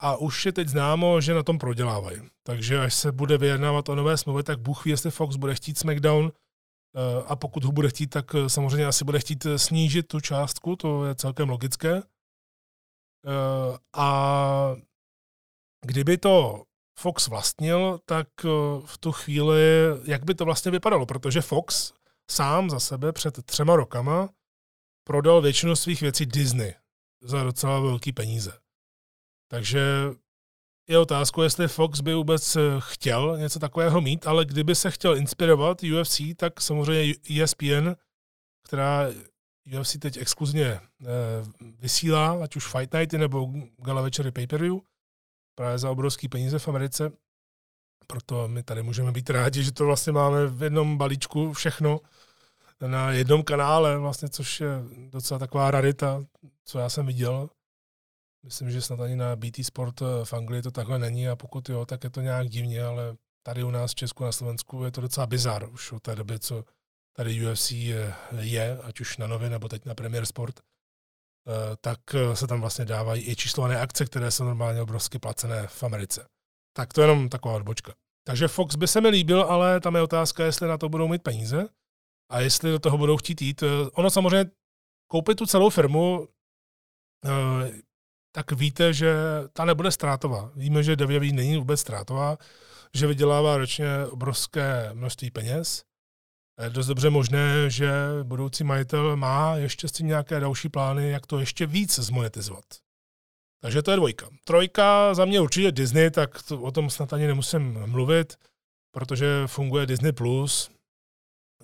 [0.00, 2.20] a už je teď známo, že na tom prodělávají.
[2.42, 5.78] Takže až se bude vyjednávat o nové smlouvy, tak Bůh ví, jestli Fox bude chtít
[5.78, 10.08] SmackDown eh, a pokud ho bude chtít, tak eh, samozřejmě asi bude chtít eh, snížit
[10.08, 12.02] tu částku, to je celkem logické.
[13.94, 14.76] A
[15.86, 16.64] kdyby to
[17.02, 18.28] Fox vlastnil, tak
[18.84, 19.60] v tu chvíli,
[20.04, 21.92] jak by to vlastně vypadalo, protože Fox
[22.30, 24.28] sám za sebe před třema rokama
[25.04, 26.74] prodal většinu svých věcí Disney
[27.22, 28.52] za docela velký peníze.
[29.48, 29.82] Takže
[30.88, 35.82] je otázku, jestli Fox by vůbec chtěl něco takového mít, ale kdyby se chtěl inspirovat
[35.82, 37.88] UFC, tak samozřejmě ESPN,
[38.64, 39.08] která
[39.78, 40.80] UFC teď exkluzivně eh,
[41.78, 44.80] vysílá, ať už Fight Nighty nebo gala večery pay-per-view,
[45.54, 47.12] právě za obrovský peníze v Americe.
[48.06, 52.00] Proto my tady můžeme být rádi, že to vlastně máme v jednom balíčku všechno
[52.86, 54.68] na jednom kanále, vlastně, což je
[55.08, 56.24] docela taková rarita,
[56.64, 57.50] co já jsem viděl.
[58.44, 61.68] Myslím, že snad ani na BT Sport eh, v Anglii to takhle není a pokud
[61.68, 64.90] jo, tak je to nějak divně, ale tady u nás v Česku na Slovensku je
[64.90, 66.64] to docela bizar už od té doby, co
[67.12, 70.62] tady UFC je, je ať už na Nově nebo teď na Premier Sport, eh,
[71.80, 75.82] tak eh, se tam vlastně dávají i číslované akce, které jsou normálně obrovsky placené v
[75.82, 76.26] Americe.
[76.76, 77.94] Tak to je jenom taková odbočka.
[78.26, 81.22] Takže Fox by se mi líbil, ale tam je otázka, jestli na to budou mít
[81.22, 81.68] peníze
[82.30, 83.62] a jestli do toho budou chtít jít.
[83.92, 84.50] Ono samozřejmě
[85.10, 86.28] koupit tu celou firmu
[88.32, 89.14] tak víte, že
[89.52, 90.50] ta nebude ztrátová.
[90.54, 92.38] Víme, že WWE není vůbec ztrátová,
[92.94, 95.84] že vydělává ročně obrovské množství peněz.
[96.60, 97.92] Je dost dobře možné, že
[98.22, 102.64] budoucí majitel má ještě s tím nějaké další plány, jak to ještě víc zmonetizovat.
[103.60, 104.28] Takže to je dvojka.
[104.44, 108.38] Trojka za mě určitě Disney, tak to, o tom snad ani nemusím mluvit,
[108.90, 110.70] protože funguje Disney+, Plus,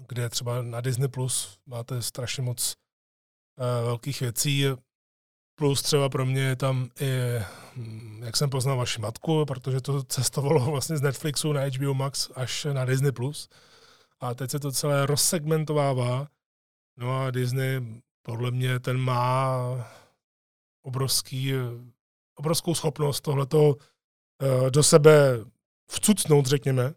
[0.08, 2.74] kde třeba na Disney Plus máte strašně moc
[3.58, 4.64] uh, velkých věcí.
[5.54, 7.10] Plus třeba pro mě je tam i,
[7.76, 12.30] hm, jak jsem poznal vaši matku, protože to cestovalo vlastně z Netflixu na HBO Max
[12.34, 13.12] až na Disney+.
[13.12, 13.48] Plus.
[14.20, 16.28] A teď se to celé rozsegmentovává.
[16.98, 19.58] No a Disney podle mě ten má
[20.82, 21.52] obrovský,
[22.34, 25.44] obrovskou schopnost tohleto uh, do sebe
[25.90, 26.94] vcucnout, řekněme.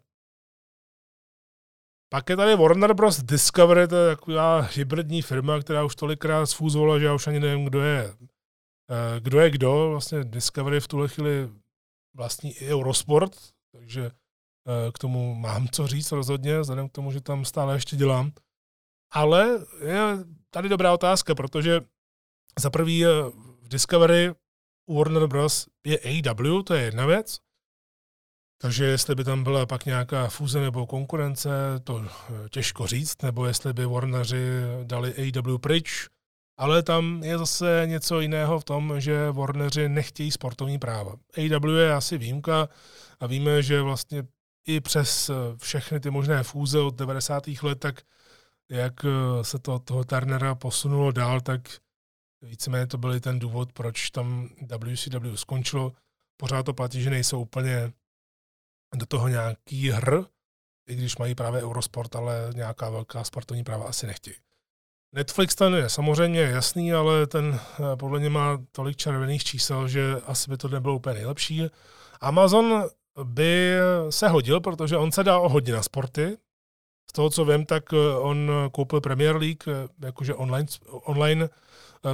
[2.08, 3.22] Pak je tady Warner Bros.
[3.22, 7.64] Discovery, to je taková hybridní firma, která už tolikrát sfúzovala, že já už ani nevím,
[7.64, 8.16] kdo je
[8.92, 9.90] Eh, kdo je kdo.
[9.90, 11.50] Vlastně Discovery v tuhle chvíli
[12.14, 13.36] vlastní i Eurosport,
[13.72, 14.10] takže eh,
[14.92, 18.32] k tomu mám co říct rozhodně, vzhledem k tomu, že tam stále ještě dělám.
[19.12, 20.18] Ale je
[20.50, 21.80] tady dobrá otázka, protože
[22.58, 23.08] za prvý eh,
[23.62, 24.32] v Discovery
[24.86, 25.66] u Warner Bros.
[25.86, 27.38] je AW, to je jedna věc,
[28.62, 31.50] takže jestli by tam byla pak nějaká fúze nebo konkurence,
[31.84, 32.04] to
[32.50, 34.46] těžko říct, nebo jestli by Warneri
[34.84, 36.08] dali AW pryč,
[36.58, 41.12] ale tam je zase něco jiného v tom, že Warneri nechtějí sportovní práva.
[41.12, 42.68] AW je asi výjimka
[43.20, 44.22] a víme, že vlastně
[44.66, 47.44] i přes všechny ty možné fúze od 90.
[47.62, 48.02] let, tak
[48.70, 48.92] jak
[49.42, 51.60] se to toho Turnera posunulo dál, tak
[52.42, 54.48] víceméně to byl ten důvod, proč tam
[54.78, 55.92] WCW skončilo.
[56.36, 57.92] Pořád to platí, že nejsou úplně
[58.94, 60.24] do toho nějaký hr,
[60.88, 64.36] i když mají právě Eurosport, ale nějaká velká sportovní práva asi nechtějí.
[65.12, 70.14] Netflix ten je samozřejmě jasný, ale ten eh, podle mě má tolik červených čísel, že
[70.26, 71.62] asi by to nebylo úplně nejlepší.
[72.20, 72.84] Amazon
[73.24, 73.76] by
[74.10, 76.38] se hodil, protože on se dá hodně na sporty.
[77.10, 81.48] Z toho, co vím, tak eh, on koupil Premier League, eh, jakože online, online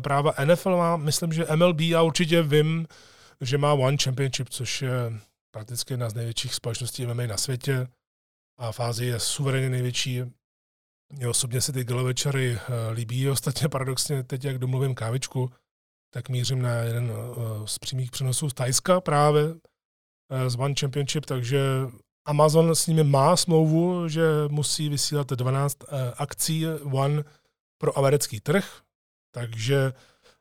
[0.03, 2.87] práva NFL má, myslím, že MLB a určitě vím,
[3.41, 5.13] že má One Championship, což je
[5.51, 7.89] prakticky jedna z největších společností MMA na světě
[8.59, 10.23] a fázi je suverénně největší
[11.13, 12.59] mě osobně se ty gala večery uh,
[12.93, 13.29] líbí.
[13.31, 15.51] Ostatně paradoxně teď, jak domluvím kávičku,
[16.11, 17.13] tak mířím na jeden
[17.65, 19.55] z přímých přenosů z Tajska právě
[20.49, 21.61] z One Championship, takže
[22.25, 27.25] Amazon s nimi má smlouvu, že musí vysílat 12 uh, akcí One
[27.79, 28.81] pro americký trh,
[29.35, 29.93] takže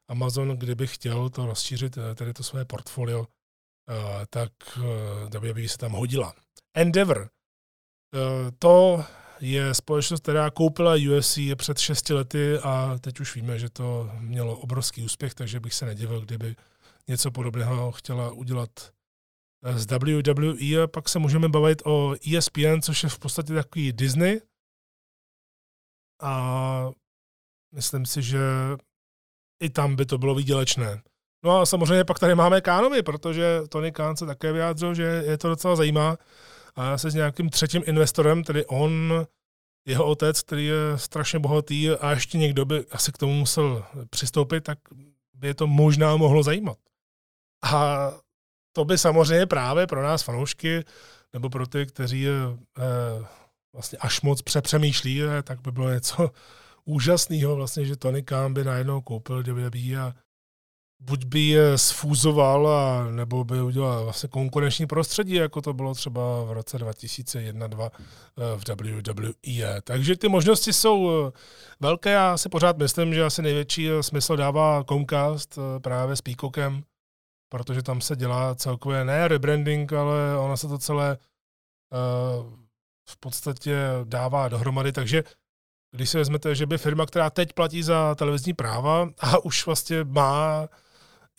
[0.07, 3.25] Amazon, kdyby chtěl to rozšířit, tedy to své portfolio,
[4.29, 4.51] tak
[5.53, 6.33] by se tam hodila.
[6.73, 7.29] Endeavor,
[8.59, 9.05] to
[9.39, 14.57] je společnost, která koupila UFC před 6 lety a teď už víme, že to mělo
[14.57, 16.55] obrovský úspěch, takže bych se nedivil, kdyby
[17.07, 18.69] něco podobného chtěla udělat
[19.63, 20.83] z WWE.
[20.83, 24.41] A pak se můžeme bavit o ESPN, což je v podstatě takový Disney.
[26.21, 26.91] A
[27.75, 28.39] myslím si, že
[29.63, 31.01] i tam by to bylo výdělečné.
[31.43, 35.37] No a samozřejmě pak tady máme Kánovi, protože Tony Kán se také vyjádřil, že je
[35.37, 36.17] to docela zajímá
[36.75, 39.25] a se s nějakým třetím investorem, tedy on,
[39.87, 44.63] jeho otec, který je strašně bohatý a ještě někdo by asi k tomu musel přistoupit,
[44.63, 44.79] tak
[45.33, 46.77] by je to možná mohlo zajímat.
[47.63, 48.11] A
[48.77, 50.83] to by samozřejmě právě pro nás fanoušky,
[51.33, 52.31] nebo pro ty, kteří eh,
[53.73, 56.31] vlastně až moc přepřemýšlí, eh, tak by bylo něco
[56.85, 60.13] úžasného, vlastně, že Tony Khan by najednou koupil WWE a
[60.99, 66.43] buď by je sfúzoval, a, nebo by udělal vlastně konkurenční prostředí, jako to bylo třeba
[66.43, 68.63] v roce 2001-2002 eh, v
[69.15, 69.81] WWE.
[69.81, 71.31] Takže ty možnosti jsou
[71.79, 72.09] velké.
[72.09, 76.83] Já si pořád myslím, že asi největší smysl dává Comcast právě s Peacockem,
[77.49, 82.53] protože tam se dělá celkově ne rebranding, ale ono se to celé uh,
[83.09, 85.23] v podstatě dává dohromady, takže
[85.91, 90.03] když si vezmete, že by firma, která teď platí za televizní práva a už vlastně
[90.03, 90.67] má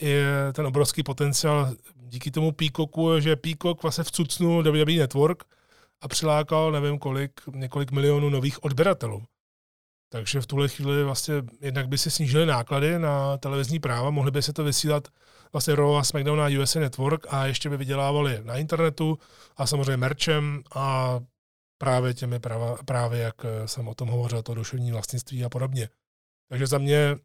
[0.01, 5.45] i ten obrovský potenciál díky tomu Peacocku, že Peacock vlastně vcucnul WWE Network
[6.01, 9.23] a přilákal nevím kolik, několik milionů nových odběratelů.
[10.09, 14.43] Takže v tuhle chvíli vlastně jednak by si snížili náklady na televizní práva, mohli by
[14.43, 15.09] se to vysílat
[15.53, 19.19] vlastně Raw a SmackDown na USA Network a ještě by vydělávali na internetu
[19.57, 21.19] a samozřejmě merchem a
[21.79, 23.35] právě těmi práva, právě jak
[23.67, 25.89] jsem o tom hovořil, to duševní vlastnictví a podobně.
[26.49, 27.17] Takže za mě,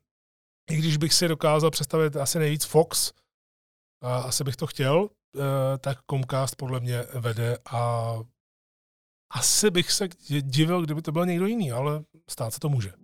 [0.71, 3.13] i když bych si dokázal představit asi nejvíc Fox,
[4.03, 8.13] a asi bych to chtěl, eh, tak Comcast podle mě vede a
[9.33, 10.09] asi bych se
[10.41, 13.02] divil, kdyby to byl někdo jiný, ale stát se to může.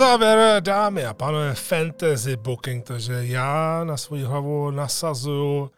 [0.00, 5.70] Závěr, dámy a pánové, fantasy booking, takže já na svou hlavu nasazuju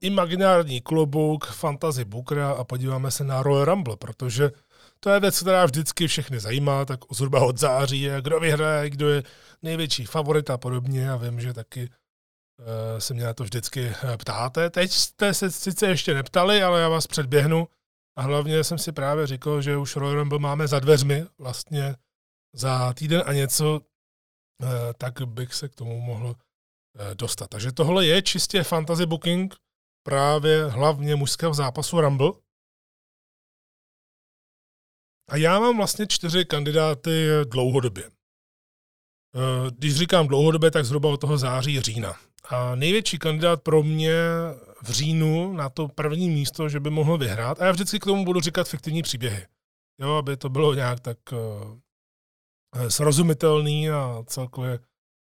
[0.00, 4.50] imaginární klobouk fantasy bookera a podíváme se na Royal Rumble, protože
[5.00, 9.22] to je věc, která vždycky všechny zajímá, tak zhruba od září, kdo vyhraje, kdo je
[9.62, 11.10] největší favorit a podobně.
[11.10, 12.66] A vím, že taky uh,
[12.98, 14.70] se mě na to vždycky eh, ptáte.
[14.70, 17.68] Teď jste se sice ještě neptali, ale já vás předběhnu.
[18.16, 21.94] A hlavně jsem si právě říkal, že už Royal Rumble máme za dveřmi, vlastně
[22.54, 23.80] za týden a něco,
[24.62, 27.50] eh, tak bych se k tomu mohl eh, dostat.
[27.50, 29.54] Takže tohle je čistě fantasy booking
[30.02, 32.32] právě hlavně mužského zápasu Rumble.
[35.28, 38.04] A já mám vlastně čtyři kandidáty dlouhodobě.
[39.34, 42.14] Eh, když říkám dlouhodobě, tak zhruba od toho září, října.
[42.44, 44.14] A největší kandidát pro mě
[44.82, 48.24] v říjnu na to první místo, že by mohl vyhrát, a já vždycky k tomu
[48.24, 49.46] budu říkat fiktivní příběhy.
[50.00, 51.18] Jo, aby to bylo nějak tak
[52.88, 54.78] srozumitelný a celkově,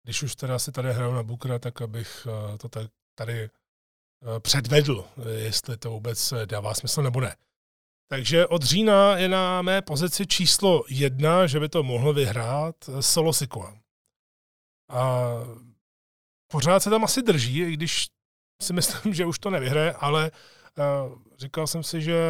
[0.04, 2.70] když už teda si tady hraju na Bukra, tak abych eh, to
[3.16, 3.50] tady eh,
[4.39, 7.36] předvedl, jestli to vůbec dává smysl nebo ne.
[8.10, 13.32] Takže od října je na mé pozici číslo jedna, že by to mohl vyhrát Solo.
[14.89, 15.30] A
[16.52, 18.08] pořád se tam asi drží, i když
[18.62, 20.32] si myslím, že už to nevyhraje, ale
[21.38, 22.22] říkal jsem si, že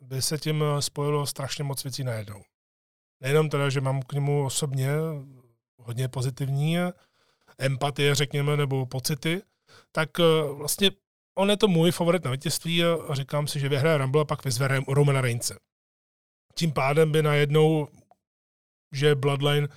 [0.00, 2.42] by se tím spojilo strašně moc věcí najednou
[3.20, 4.88] nejenom teda, že mám k němu osobně
[5.76, 6.76] hodně pozitivní
[7.58, 9.42] empatie, řekněme, nebo pocity,
[9.92, 10.90] tak eh, vlastně
[11.38, 14.44] on je to můj favorit na vítězství a říkám si, že vyhraje Rumble a pak
[14.44, 15.58] vyzve Romana Reince.
[16.54, 17.88] Tím pádem by najednou,
[18.92, 19.68] že Bloodline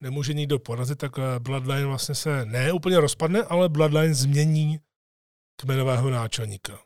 [0.00, 4.80] nemůže nikdo porazit, tak eh, Bloodline vlastně se ne úplně rozpadne, ale Bloodline změní
[5.60, 6.78] kmenového náčelníka.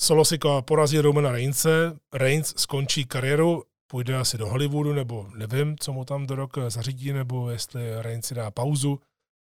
[0.00, 5.92] Solo si porazí Romana Reince, Reigns skončí kariéru půjde asi do Hollywoodu, nebo nevím, co
[5.92, 9.00] mu tam do rok zařídí, nebo jestli Reigns si dá pauzu.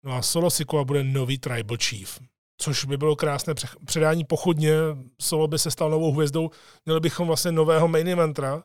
[0.04, 2.20] No a Solo Sikoa bude nový Tribal Chief,
[2.60, 3.54] což by bylo krásné
[3.86, 4.72] předání pochodně.
[5.20, 6.50] Solo by se stal novou hvězdou.
[6.84, 8.62] Měli bychom vlastně nového main eventera,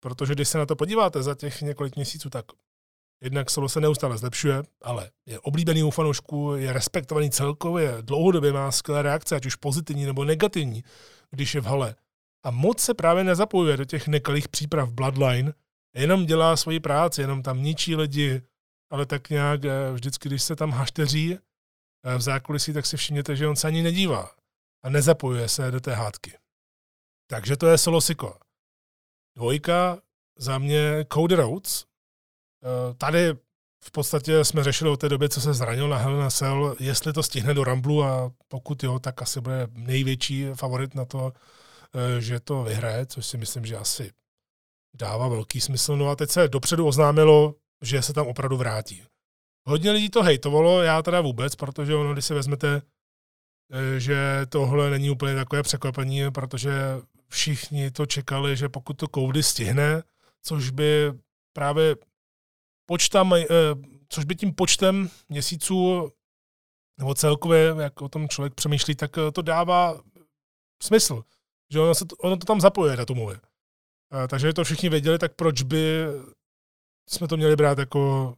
[0.00, 2.44] protože když se na to podíváte za těch několik měsíců, tak
[3.22, 8.72] jednak Solo se neustále zlepšuje, ale je oblíbený u fanoušků, je respektovaný celkově, dlouhodobě má
[8.72, 10.84] skvělé reakce, ať už pozitivní nebo negativní,
[11.30, 11.94] když je v hale
[12.44, 15.52] a moc se právě nezapojuje do těch nekalých příprav Bloodline,
[15.94, 18.42] jenom dělá svoji práci, jenom tam ničí lidi,
[18.90, 23.36] ale tak nějak eh, vždycky, když se tam hašteří eh, v zákulisí, tak si všimněte,
[23.36, 24.30] že on se ani nedívá
[24.84, 26.38] a nezapojuje se do té hádky.
[27.30, 28.38] Takže to je solo siko.
[29.36, 29.98] Dvojka
[30.38, 31.84] za mě Cody Rhodes.
[32.64, 33.34] Eh, tady
[33.84, 37.12] v podstatě jsme řešili od té doby, co se zranil na Hell in Cell, jestli
[37.12, 41.32] to stihne do Ramblu a pokud jo, tak asi bude největší favorit na to,
[42.18, 44.12] že to vyhraje, což si myslím, že asi
[44.94, 45.96] dává velký smysl.
[45.96, 49.02] No a teď se dopředu oznámilo, že se tam opravdu vrátí.
[49.66, 52.82] Hodně lidí to hejtovalo, já teda vůbec, protože ono, když si vezmete,
[53.72, 56.72] eh, že tohle není úplně takové překvapení, protože
[57.28, 60.02] všichni to čekali, že pokud to Cody stihne,
[60.42, 61.12] což by
[61.52, 61.96] právě
[62.86, 63.46] počtem, eh,
[64.08, 66.12] což by tím počtem měsíců
[66.98, 70.00] nebo celkově, jak o tom člověk přemýšlí, tak eh, to dává
[70.82, 71.22] smysl.
[71.72, 73.40] Že ono, se to, ono to tam zapojuje datumově.
[74.28, 76.04] Takže to všichni věděli, tak proč by
[77.08, 78.34] jsme to měli brát jako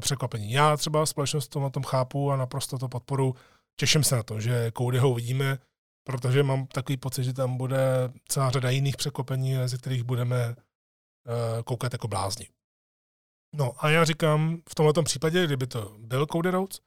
[0.00, 0.52] překvapení.
[0.52, 3.34] Já třeba společnost to na tom chápu a naprosto to podporu.
[3.80, 5.58] Těším se na to, že Codyho uvidíme,
[6.06, 11.62] protože mám takový pocit, že tam bude celá řada jiných překvapení, ze kterých budeme uh,
[11.64, 12.48] koukat jako blázni.
[13.54, 16.80] No a já říkám, v tomto případě, kdyby to byl Cody Rhodes,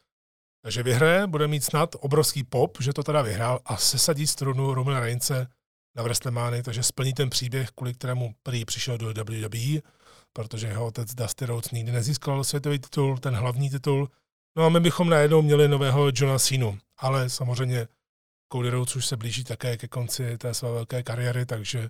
[0.64, 5.00] takže vyhraje, bude mít snad obrovský pop, že to teda vyhrál a sesadí strunu Romana
[5.00, 5.48] Reince
[5.96, 9.82] na WrestleMania, takže splní ten příběh, kvůli kterému prý přišel do WWE,
[10.34, 14.10] protože jeho otec Dusty Rhodes nikdy nezískal světový titul, ten hlavní titul.
[14.58, 17.88] No a my bychom najednou měli nového Johna Cena, ale samozřejmě
[18.52, 21.90] Cody Rhodes už se blíží také ke konci té své velké kariéry, takže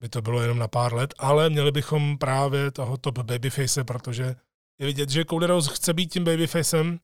[0.00, 4.36] by to bylo jenom na pár let, ale měli bychom právě toho top babyface, protože
[4.80, 6.98] je vidět, že Cody Rhodes chce být tím babyfacem,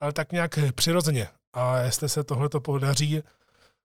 [0.00, 1.28] ale tak nějak přirozeně.
[1.52, 3.22] A jestli se tohle to podaří,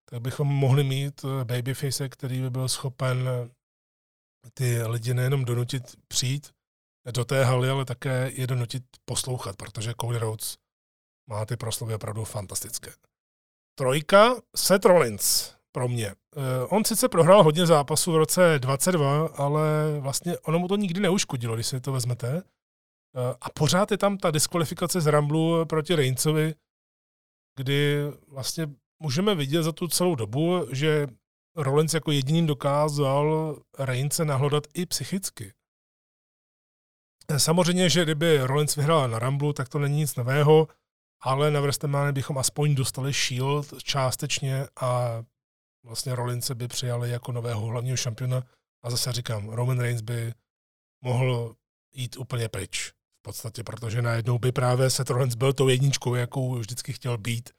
[0.09, 3.29] tak bychom mohli mít babyface, který by byl schopen
[4.53, 6.51] ty lidi nejenom donutit přijít
[7.11, 10.57] do té haly, ale také je donutit poslouchat, protože Cody Rhodes
[11.29, 12.91] má ty proslovy opravdu fantastické.
[13.79, 16.15] Trojka, Seth Rollins pro mě.
[16.35, 19.63] Uh, on sice prohrál hodně zápasů v roce 22, ale
[19.99, 22.43] vlastně ono mu to nikdy neuškodilo, když si to vezmete.
[23.41, 26.55] A pořád je tam ta diskvalifikace z Ramblu proti Reincovi,
[27.55, 28.67] kdy vlastně
[28.99, 31.07] můžeme vidět za tu celou dobu, že
[31.55, 35.53] Rollins jako jediný dokázal Reince nahlodat i psychicky.
[37.37, 40.67] Samozřejmě, že kdyby Rollins vyhrál na Ramblu, tak to není nic nového,
[41.21, 45.23] ale na WrestleMania bychom aspoň dostali Shield částečně a
[45.83, 48.43] vlastně Rollinse by přijali jako nového hlavního šampiona
[48.83, 50.33] a zase říkám, Roman Reigns by
[51.01, 51.55] mohl
[51.93, 56.55] jít úplně pryč v podstatě, protože najednou by právě Seth Rollins byl tou jedničkou, jakou
[56.55, 57.49] vždycky chtěl být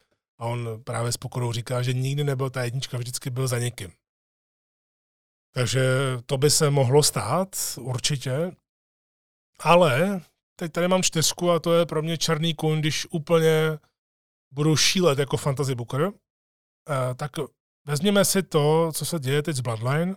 [0.40, 3.92] a on právě s pokorou říká, že nikdy nebyl ta jednička, vždycky byl za někým.
[5.54, 5.82] Takže
[6.26, 8.52] to by se mohlo stát, určitě.
[9.58, 10.20] Ale
[10.56, 13.78] teď tady mám čtyřku a to je pro mě černý kůň, když úplně
[14.50, 16.12] budu šílet jako fantasy booker.
[16.90, 17.30] Eh, tak
[17.86, 20.16] vezměme si to, co se děje teď s Bloodline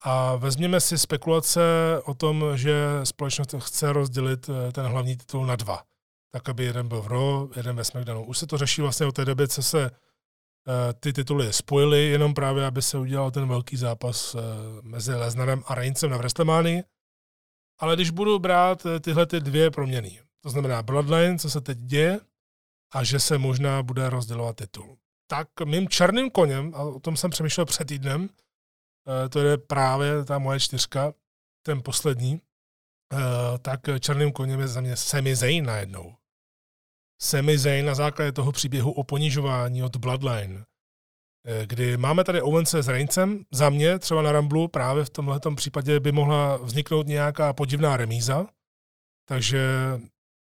[0.00, 1.60] a vezměme si spekulace
[2.04, 2.74] o tom, že
[3.04, 5.95] společnost chce rozdělit eh, ten hlavní titul na dva
[6.36, 8.24] tak aby jeden byl v Raw, jeden ve SmackDownu.
[8.24, 9.96] Už se to řeší vlastně od té doby, co se uh,
[11.00, 14.40] ty tituly spojily, jenom právě, aby se udělal ten velký zápas uh,
[14.82, 16.82] mezi Lesnarem a Reincem na WrestleMania.
[17.78, 21.78] Ale když budu brát uh, tyhle ty dvě proměny, to znamená Bloodline, co se teď
[21.78, 22.20] děje,
[22.94, 24.96] a že se možná bude rozdělovat titul.
[25.26, 28.28] Tak mým černým koněm, a o tom jsem přemýšlel před týdnem,
[29.30, 31.12] to je právě ta moje čtyřka,
[31.62, 32.40] ten poslední,
[33.62, 36.14] tak černým koněm je za mě Sami Zayn najednou.
[37.22, 40.64] Sami Zayn na základě toho příběhu o ponižování od Bloodline,
[41.46, 45.40] eh, kdy máme tady Owense s Reincem, za mě třeba na Ramblu právě v tomhle
[45.56, 48.46] případě by mohla vzniknout nějaká podivná remíza,
[49.28, 49.60] takže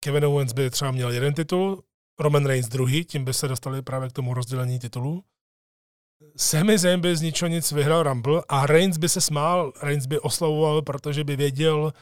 [0.05, 1.83] Kevin Owens by třeba měl jeden titul,
[2.21, 5.25] Roman Reigns druhý, tím by se dostali právě k tomu rozdělení titulů.
[6.37, 10.21] Sami Zayn by z ničeho nic vyhrál Rumble a Reigns by se smál, Reigns by
[10.21, 11.93] oslavoval, protože by věděl,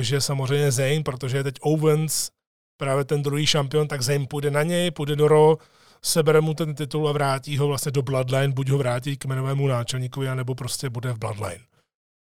[0.00, 2.30] že samozřejmě Zayn, protože je teď Owens
[2.76, 5.54] právě ten druhý šampion, tak Zayn půjde na něj, půjde do Raw,
[6.02, 9.68] sebere mu ten titul a vrátí ho vlastně do Bloodline, buď ho vrátí k jmenovému
[9.68, 11.64] náčelníkovi, anebo prostě bude v Bloodline.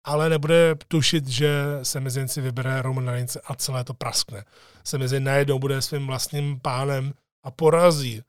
[0.06, 4.46] Ale nebude tušit, že se si vybere Roman Reigns a celé to praskne.
[4.84, 7.14] Se mezi najednou bude svým vlastním pánem
[7.44, 8.22] a porazí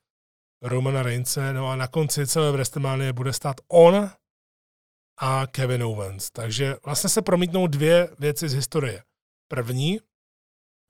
[0.62, 4.10] Romana Reince, no a na konci celé WrestleMania bude stát on
[5.20, 6.30] a Kevin Owens.
[6.30, 9.02] Takže vlastně se promítnou dvě věci z historie.
[9.48, 10.00] První,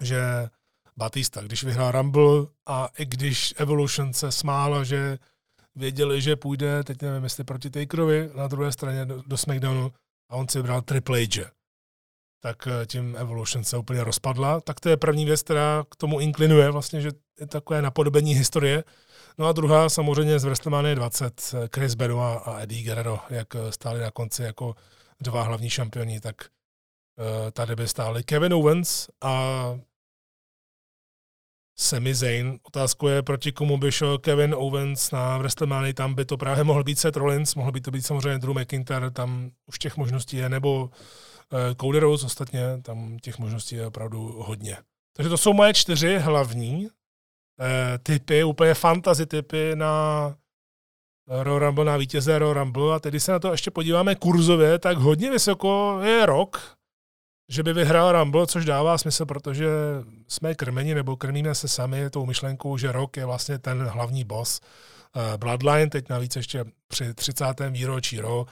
[0.00, 0.20] že
[0.96, 5.18] Batista, když vyhrál Rumble a i když Evolution se smála, že
[5.74, 9.92] věděli, že půjde, teď nevím, jestli proti Takerovi, na druhé straně do, do SmackDownu
[10.30, 11.50] a on si vybral Triple H.
[12.42, 14.60] Tak eh, tím Evolution se úplně rozpadla.
[14.60, 18.84] Tak to je první věc, která k tomu inklinuje, vlastně, že je takové napodobení historie.
[19.38, 23.72] No a druhá samozřejmě z WrestleMania 20, eh, Chris Benoit a Eddie Guerrero, jak eh,
[23.72, 24.74] stáli na konci jako
[25.20, 26.36] dva hlavní šampioni, tak
[27.52, 29.54] tady by stáli Kevin Owens a
[31.76, 32.58] Sami Zayn.
[32.62, 36.84] Otázkou je, proti komu by šel Kevin Owens na WrestleMania, tam by to právě mohl
[36.84, 40.48] být Seth Rollins, mohl by to být samozřejmě Drew McIntyre, tam už těch možností je,
[40.48, 40.90] nebo uh,
[41.80, 44.76] Cody Rhodes ostatně, tam těch možností je opravdu hodně.
[45.16, 46.88] Takže to jsou moje čtyři hlavní
[47.60, 50.34] eh, typy, úplně fantasy typy na
[51.28, 52.94] Royal Rumble, na vítěze Royal Rumble.
[52.94, 56.76] A tedy se na to ještě podíváme kurzově, tak hodně vysoko je rok,
[57.48, 59.68] že by vyhrál Rumble, což dává smysl, protože
[60.28, 64.60] jsme krmeni nebo krmíme se sami tou myšlenkou, že rok je vlastně ten hlavní boss.
[65.16, 67.70] Eh, Bloodline, teď navíc ještě při 30.
[67.70, 68.44] výročí Raw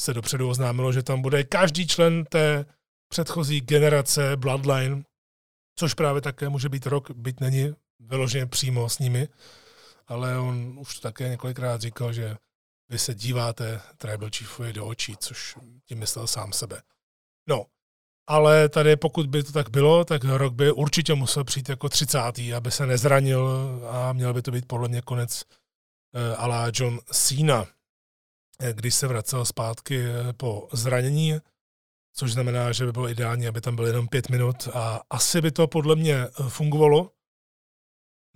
[0.00, 2.64] se dopředu oznámilo, že tam bude každý člen té
[3.08, 5.02] předchozí generace Bloodline,
[5.76, 9.28] což právě také může být rok, byť není vyloženě přímo s nimi,
[10.06, 12.36] ale on už také několikrát říkal, že
[12.88, 16.82] vy se díváte Tribal Chiefovi do očí, což tím myslel sám sebe.
[17.48, 17.66] No,
[18.26, 22.18] ale tady pokud by to tak bylo, tak rok by určitě musel přijít jako 30.
[22.56, 23.48] aby se nezranil
[23.90, 27.66] a měl by to být podle mě konec uh, ala John Cena,
[28.60, 31.38] eh, když se vracel zpátky eh, po zranění,
[32.16, 35.50] což znamená, že by bylo ideální, aby tam byl jenom pět minut a asi by
[35.50, 37.10] to podle mě fungovalo.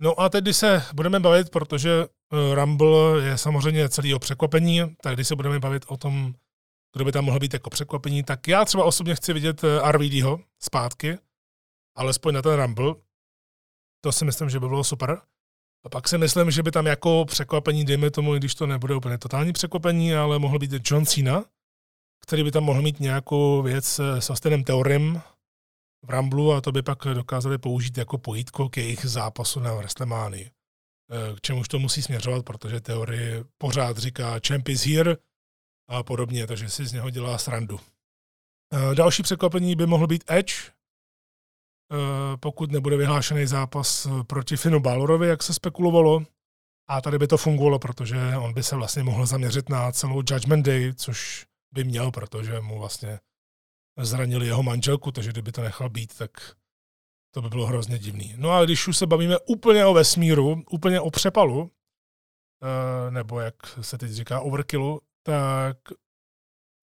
[0.01, 2.05] No a teď, když se budeme bavit, protože
[2.53, 6.33] Rumble je samozřejmě celý o překvapení, tak když se budeme bavit o tom,
[6.95, 10.39] kdo by tam mohl být jako překvapení, tak já třeba osobně chci vidět eh, RVDho
[10.59, 11.17] zpátky,
[11.95, 12.95] alespoň na ten Rumble.
[14.01, 15.21] To si myslím, že by bylo super.
[15.85, 19.17] A pak si myslím, že by tam jako překvapení, dejme tomu, když to nebude úplně
[19.17, 21.45] totální překvapení, ale mohl být John Cena,
[22.21, 25.21] který by tam mohl mít nějakou věc eh, s Austinem Teorem
[26.05, 30.49] v Ramblu a to by pak dokázali použít jako pojítko k jejich zápasu na WrestleMania.
[31.11, 35.17] Eh, k čemuž to musí směřovat, protože teorie pořád říká champ is here,
[35.89, 37.79] a podobně, takže si z něho dělá srandu.
[38.73, 45.27] Eh, další překvapení by mohl být Edge, eh, pokud nebude vyhlášený zápas proti Finu Balorovi,
[45.27, 46.23] jak se spekulovalo.
[46.89, 50.65] A tady by to fungovalo, protože on by se vlastně mohl zaměřit na celou Judgment
[50.65, 53.19] Day, což by měl, protože mu vlastně
[53.99, 56.31] zranili jeho manželku, takže kdyby to nechal být, tak
[57.33, 58.33] to by bylo hrozně divný.
[58.37, 61.71] No a když už se bavíme úplně o vesmíru, úplně o přepalu,
[62.63, 65.01] eh, nebo jak se teď říká overkillu,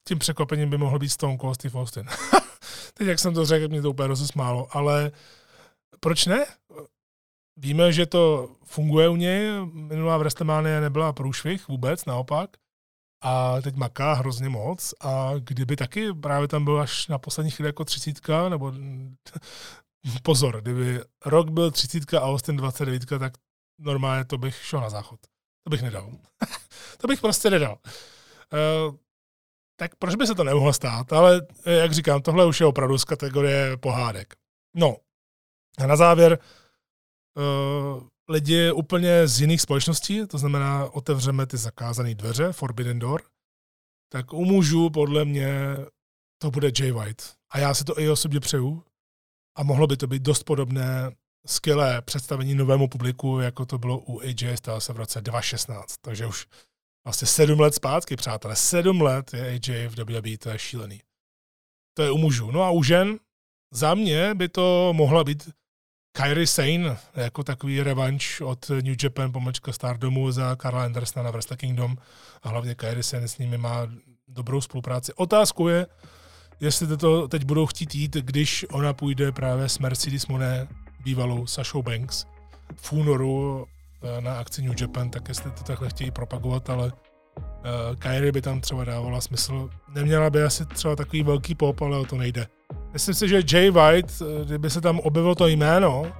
[0.08, 2.06] tím překvapením by mohl být Stone Cold Steve Austin.
[2.94, 5.12] Teď, jak jsem to řekl, mě to úplně rozesmálo, ale
[6.00, 6.46] proč ne?
[7.58, 12.50] Víme, že to funguje u něj, minulá WrestleMania nebyla průšvih vůbec, naopak,
[13.22, 17.68] a teď maká hrozně moc a kdyby taky právě tam byl až na poslední chvíli
[17.68, 18.72] jako třicítka, nebo
[20.22, 23.32] pozor, kdyby rok byl třicítka a Austin 29, tak
[23.78, 25.20] normálně to bych šel na záchod.
[25.64, 26.12] To bych nedal.
[26.98, 27.78] to bych prostě nedal.
[28.52, 28.96] Eh,
[29.76, 31.12] tak proč by se to nemohlo stát?
[31.12, 34.34] Ale eh, jak říkám, tohle už je opravdu z kategorie pohádek.
[34.76, 34.96] No,
[35.78, 36.38] a na závěr
[37.36, 43.22] uh, lidi úplně z jiných společností, to znamená otevřeme ty zakázané dveře, Forbidden Door,
[44.12, 45.76] tak u mužů podle mě
[46.38, 47.22] to bude Jay White.
[47.50, 48.84] A já si to i osobně přeju.
[49.56, 51.10] A mohlo by to být dost podobné
[51.46, 55.96] skvělé představení novému publiku, jako to bylo u AJ Stylesa v roce 2016.
[56.00, 56.46] Takže už
[57.06, 58.56] Vlastně sedm let zpátky, přátelé.
[58.56, 61.00] Sedm let je AJ v WWE, to je šílený.
[61.94, 62.50] To je u mužů.
[62.50, 63.18] No a u žen,
[63.74, 65.50] za mě by to mohla být
[66.12, 71.56] Kyrie Sane, jako takový revanš od New Japan pomlčka Stardomu za Karla Andersona na Wrestle
[71.56, 71.96] Kingdom
[72.42, 73.86] a hlavně Kyrie Sane s nimi má
[74.28, 75.12] dobrou spolupráci.
[75.14, 75.86] Otázkou je,
[76.60, 80.68] jestli to teď budou chtít jít, když ona půjde právě s Mercedes Monet,
[81.04, 82.24] bývalou Sashou Banks,
[82.76, 83.66] v únoru
[84.20, 86.92] na akci New Japan, tak jestli to takhle chtějí propagovat, ale uh,
[87.98, 89.70] Kyrie by tam třeba dávala smysl.
[89.94, 92.46] Neměla by asi třeba takový velký pop, ale o to nejde.
[92.92, 96.12] Myslím si, že Jay White, eh, kdyby se tam objevilo to jméno,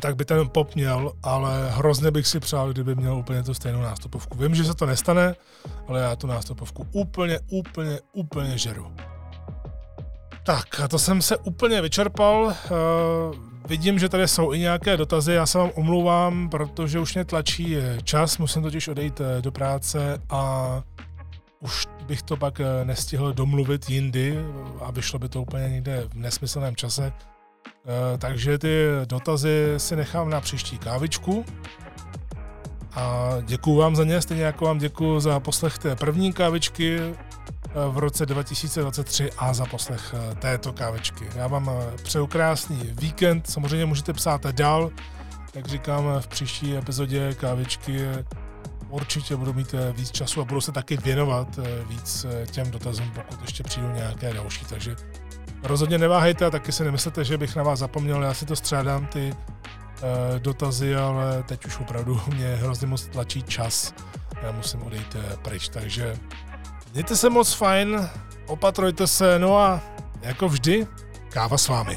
[0.00, 3.80] tak by ten pop měl, ale hrozně bych si přál, kdyby měl úplně tu stejnou
[3.80, 4.38] nástupovku.
[4.38, 5.34] Vím, že se to nestane,
[5.88, 8.92] ale já tu nástupovku úplně, úplně, úplně žeru.
[10.44, 12.44] Tak to jsem se úplně vyčerpal.
[12.44, 17.24] Uh, Vidím, že tady jsou i nějaké dotazy, já se vám omlouvám, protože už mě
[17.24, 20.82] tlačí čas, musím totiž odejít eh, do práce a
[21.60, 24.38] už bych to pak eh, nestihl domluvit jindy
[24.80, 27.12] a vyšlo by to úplně někde v nesmyslném čase.
[28.18, 31.44] Takže ty dotazy si nechám na příští kávičku.
[32.94, 37.00] A děkuju vám za ně, stejně jako vám děkuju za poslech té první kávičky
[37.74, 41.28] v roce 2023 a za poslech eh, této kávečky.
[41.36, 44.90] Já vám eh, přeju krásný víkend, samozřejmě můžete psát dál,
[45.54, 48.00] jak říkám v příští epizodě kávečky
[48.88, 51.58] určitě budu mít eh, víc času a budu se taky věnovat
[51.88, 54.96] víc těm dotazům, pokud ještě přijdou nějaké další, takže
[55.62, 59.06] rozhodně neváhejte a taky si nemyslete, že bych na vás zapomněl, já si to střádám
[59.06, 59.34] ty
[60.38, 63.94] dotazy, ale teď už opravdu mě hrozně moc tlačí čas,
[64.42, 66.16] já musím odejít pryč, takže
[66.94, 68.08] Mějte se moc fajn,
[68.46, 69.80] opatrujte se, no a
[70.22, 70.86] jako vždy,
[71.28, 71.96] káva s vámi.